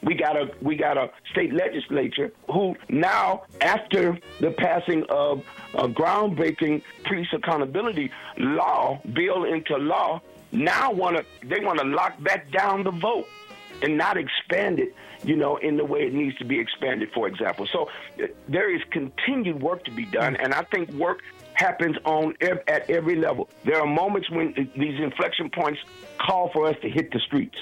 We 0.02 0.14
got 0.14 0.37
a 0.37 0.50
we 0.62 0.76
got 0.76 0.96
a 0.96 1.11
state 1.32 1.52
legislature 1.52 2.32
who 2.50 2.76
now, 2.88 3.42
after 3.61 4.18
the 4.40 4.52
passing 4.52 5.04
of 5.08 5.44
a 5.74 5.88
groundbreaking 5.88 6.82
police 7.04 7.28
accountability 7.32 8.11
law 8.38 9.00
bill 9.12 9.44
into 9.44 9.76
law, 9.76 10.20
now 10.52 10.92
want 10.92 11.16
to 11.16 11.24
they 11.46 11.61
want 11.61 11.80
to 11.80 11.87
lock 11.87 12.22
back 12.22 12.50
down 12.52 12.84
the 12.84 12.92
vote 12.92 13.26
and 13.82 13.96
not 13.96 14.16
expand 14.16 14.78
it, 14.80 14.94
you 15.24 15.37
know, 15.37 15.56
in 15.56 15.76
the 15.76 15.84
way 15.84 16.00
it 16.00 16.14
needs 16.14 16.37
to 16.38 16.44
be 16.44 16.58
expanded. 16.58 17.11
For 17.12 17.26
example, 17.28 17.66
so 17.66 17.88
uh, 18.22 18.26
there 18.48 18.74
is 18.74 18.82
continued 18.90 19.61
work 19.61 19.84
to 19.84 19.90
be 19.90 20.04
done, 20.04 20.37
and 20.37 20.54
I 20.54 20.62
think 20.62 20.90
work 20.92 21.22
happens 21.54 21.96
on 22.04 22.34
at 22.40 22.88
every 22.88 23.16
level. 23.16 23.48
There 23.64 23.80
are 23.80 23.87
moments 23.87 24.30
when 24.30 24.54
uh, 24.56 24.62
these 24.78 25.00
inflection 25.00 25.50
points 25.50 25.80
call 26.18 26.50
for 26.52 26.68
us 26.68 26.76
to 26.82 26.88
hit 26.88 27.11
the 27.12 27.18
streets. 27.20 27.56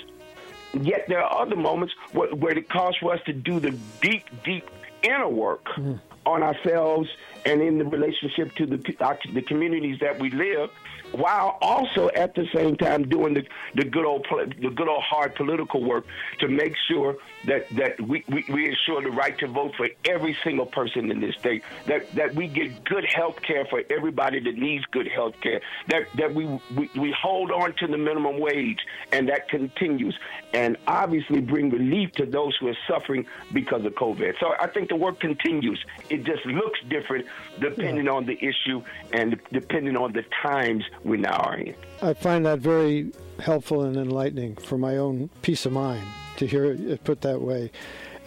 Yet 0.85 1.07
there 1.09 1.23
are 1.23 1.43
other 1.43 1.57
moments 1.57 1.95
where, 2.13 2.35
where 2.35 2.57
it 2.57 2.69
calls 2.69 2.97
for 2.97 3.13
us 3.13 3.21
to 3.27 3.33
do 3.33 3.61
the 3.61 3.71
deep, 4.01 4.25
deep 4.45 4.69
inner 5.03 5.29
work 5.29 5.67
mm. 5.77 6.01
on 6.25 6.43
ourselves 6.43 7.09
and 7.45 7.63
in 7.63 7.79
the 7.79 7.85
relationship 7.85 8.55
to 8.57 8.67
the, 8.67 8.97
our, 9.01 9.19
the 9.33 9.43
communities 9.43 9.99
that 10.01 10.19
we 10.19 10.31
live 10.31 10.71
while 11.13 11.59
also 11.61 12.11
at 12.15 12.35
the 12.35 12.47
same 12.55 12.77
time 12.77 13.09
doing 13.09 13.35
the, 13.35 13.45
the 13.75 13.85
good 13.85 14.05
old 14.05 14.27
the 14.31 14.71
good 14.71 14.89
old 14.89 15.03
hard 15.03 15.35
political 15.35 15.83
work 15.83 16.07
to 16.39 16.49
make 16.49 16.75
sure 16.89 17.17
that 17.47 17.69
that 17.71 18.01
we, 18.01 18.25
we, 18.29 18.45
we 18.49 18.69
ensure 18.69 19.03
the 19.03 19.11
right 19.11 19.39
to 19.39 19.47
vote 19.47 19.73
for 19.77 19.89
every 20.05 20.37
single 20.45 20.67
person 20.67 21.11
in 21.11 21.21
this 21.21 21.35
state 21.37 21.63
that 21.87 22.11
that 22.15 22.35
we 22.35 22.49
get 22.49 22.85
good 22.85 23.05
health 23.05 23.41
care 23.43 23.65
for 23.67 23.83
everybody 23.91 24.41
that 24.41 24.57
needs 24.57 24.85
good 24.91 25.09
health 25.09 25.35
care 25.41 25.61
that 25.89 26.07
that 26.17 26.35
we, 26.35 26.47
we 26.77 26.91
we 26.97 27.15
hold 27.21 27.51
on 27.51 27.73
to 27.75 27.87
the 27.87 27.99
minimum 27.99 28.39
wage 28.41 28.81
and 29.13 29.29
that 29.29 29.49
continues 29.49 30.19
and 30.53 30.77
obviously 30.87 31.41
bring 31.41 31.71
relief 31.71 32.13
to 32.13 32.27
those 32.27 32.57
who 32.57 32.69
are 32.69 32.77
suffering 32.89 33.27
because 33.53 33.85
of 33.85 33.95
covid 33.95 34.35
so 34.41 34.55
i 34.61 34.67
think 34.67 34.89
the 34.89 34.97
work 34.97 35.21
continues 35.21 35.83
it 36.11 36.25
just 36.25 36.45
looks 36.47 36.81
different 36.89 37.27
depending 37.61 38.07
yeah. 38.07 38.13
on 38.13 38.27
the 38.27 38.37
issue 38.45 38.83
and 39.13 39.41
depending 39.53 39.97
on 39.97 40.13
the 40.13 40.25
times 40.43 40.85
we 41.07 41.17
now 41.17 41.37
are 41.37 41.57
in. 41.57 41.75
I 42.03 42.15
find 42.15 42.45
that 42.47 42.59
very 42.59 43.13
helpful 43.39 43.83
and 43.83 43.97
enlightening 43.97 44.57
for 44.57 44.77
my 44.77 44.97
own 44.97 45.31
peace 45.43 45.67
of 45.67 45.73
mind 45.73 46.07
to 46.37 46.47
hear 46.47 46.65
it 46.65 47.05
put 47.05 47.23
that 47.23 47.41
way. 47.41 47.71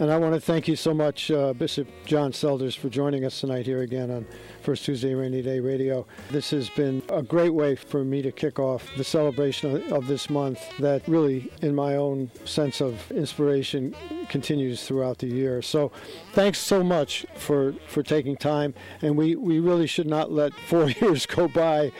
And 0.00 0.10
I 0.10 0.16
want 0.16 0.32
to 0.32 0.40
thank 0.40 0.66
you 0.66 0.76
so 0.76 0.94
much, 0.94 1.30
uh, 1.30 1.52
Bishop 1.52 1.86
John 2.06 2.32
Selders, 2.32 2.74
for 2.74 2.88
joining 2.88 3.26
us 3.26 3.38
tonight 3.38 3.66
here 3.66 3.82
again 3.82 4.10
on 4.10 4.26
First 4.62 4.86
Tuesday 4.86 5.12
Rainy 5.12 5.42
Day 5.42 5.60
Radio. 5.60 6.06
This 6.30 6.52
has 6.52 6.70
been 6.70 7.02
a 7.10 7.22
great 7.22 7.52
way 7.52 7.76
for 7.76 8.02
me 8.02 8.22
to 8.22 8.32
kick 8.32 8.58
off 8.58 8.88
the 8.96 9.04
celebration 9.04 9.92
of, 9.92 10.06
this 10.06 10.30
month 10.30 10.58
that 10.78 11.06
really, 11.06 11.52
in 11.60 11.74
my 11.74 11.96
own 11.96 12.30
sense 12.46 12.80
of 12.80 13.12
inspiration, 13.12 13.94
continues 14.30 14.86
throughout 14.86 15.18
the 15.18 15.26
year. 15.26 15.60
So 15.60 15.92
thanks 16.32 16.58
so 16.58 16.82
much 16.82 17.26
for, 17.34 17.74
for 17.86 18.02
taking 18.02 18.36
time. 18.38 18.72
And 19.02 19.18
we, 19.18 19.36
we 19.36 19.60
really 19.60 19.86
should 19.86 20.06
not 20.06 20.32
let 20.32 20.54
four 20.54 20.88
years 21.02 21.26
go 21.26 21.46
by 21.46 21.92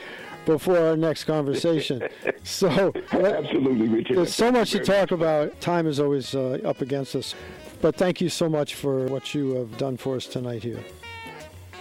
before 0.51 0.77
our 0.77 0.97
next 0.97 1.23
conversation. 1.23 2.01
so 2.43 2.93
absolutely, 3.11 3.87
Richard. 3.87 4.17
There's 4.17 4.35
so 4.35 4.51
much 4.51 4.71
to 4.71 4.79
talk 4.79 5.11
about. 5.11 5.59
Time 5.61 5.87
is 5.87 5.99
always 5.99 6.35
uh, 6.35 6.59
up 6.65 6.81
against 6.81 7.15
us. 7.15 7.35
But 7.81 7.95
thank 7.95 8.21
you 8.21 8.29
so 8.29 8.47
much 8.47 8.75
for 8.75 9.05
what 9.07 9.33
you 9.33 9.55
have 9.55 9.77
done 9.77 9.97
for 9.97 10.15
us 10.15 10.27
tonight 10.27 10.63
here. 10.63 10.83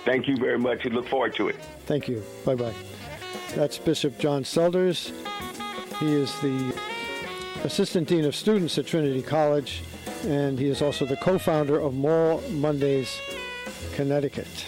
Thank 0.05 0.29
you 0.29 0.37
very 0.37 0.59
much. 0.59 0.85
We 0.85 0.91
look 0.91 1.09
forward 1.09 1.35
to 1.37 1.49
it. 1.49 1.57
Thank 1.87 2.09
you. 2.09 2.23
Bye 2.45 2.55
bye. 2.55 2.75
That's 3.55 3.77
Bishop 3.77 4.19
John 4.19 4.45
Selders. 4.45 5.13
He 5.99 6.13
is 6.13 6.33
the 6.41 6.75
Assistant 7.65 8.09
Dean 8.09 8.25
of 8.25 8.35
Students 8.35 8.79
at 8.79 8.87
Trinity 8.87 9.21
College, 9.21 9.83
and 10.25 10.59
he 10.59 10.69
is 10.69 10.81
also 10.81 11.05
the 11.05 11.17
co 11.17 11.39
founder 11.39 11.79
of 11.79 11.93
Moral 11.95 12.41
Mondays 12.51 13.21
Connecticut. 13.93 14.65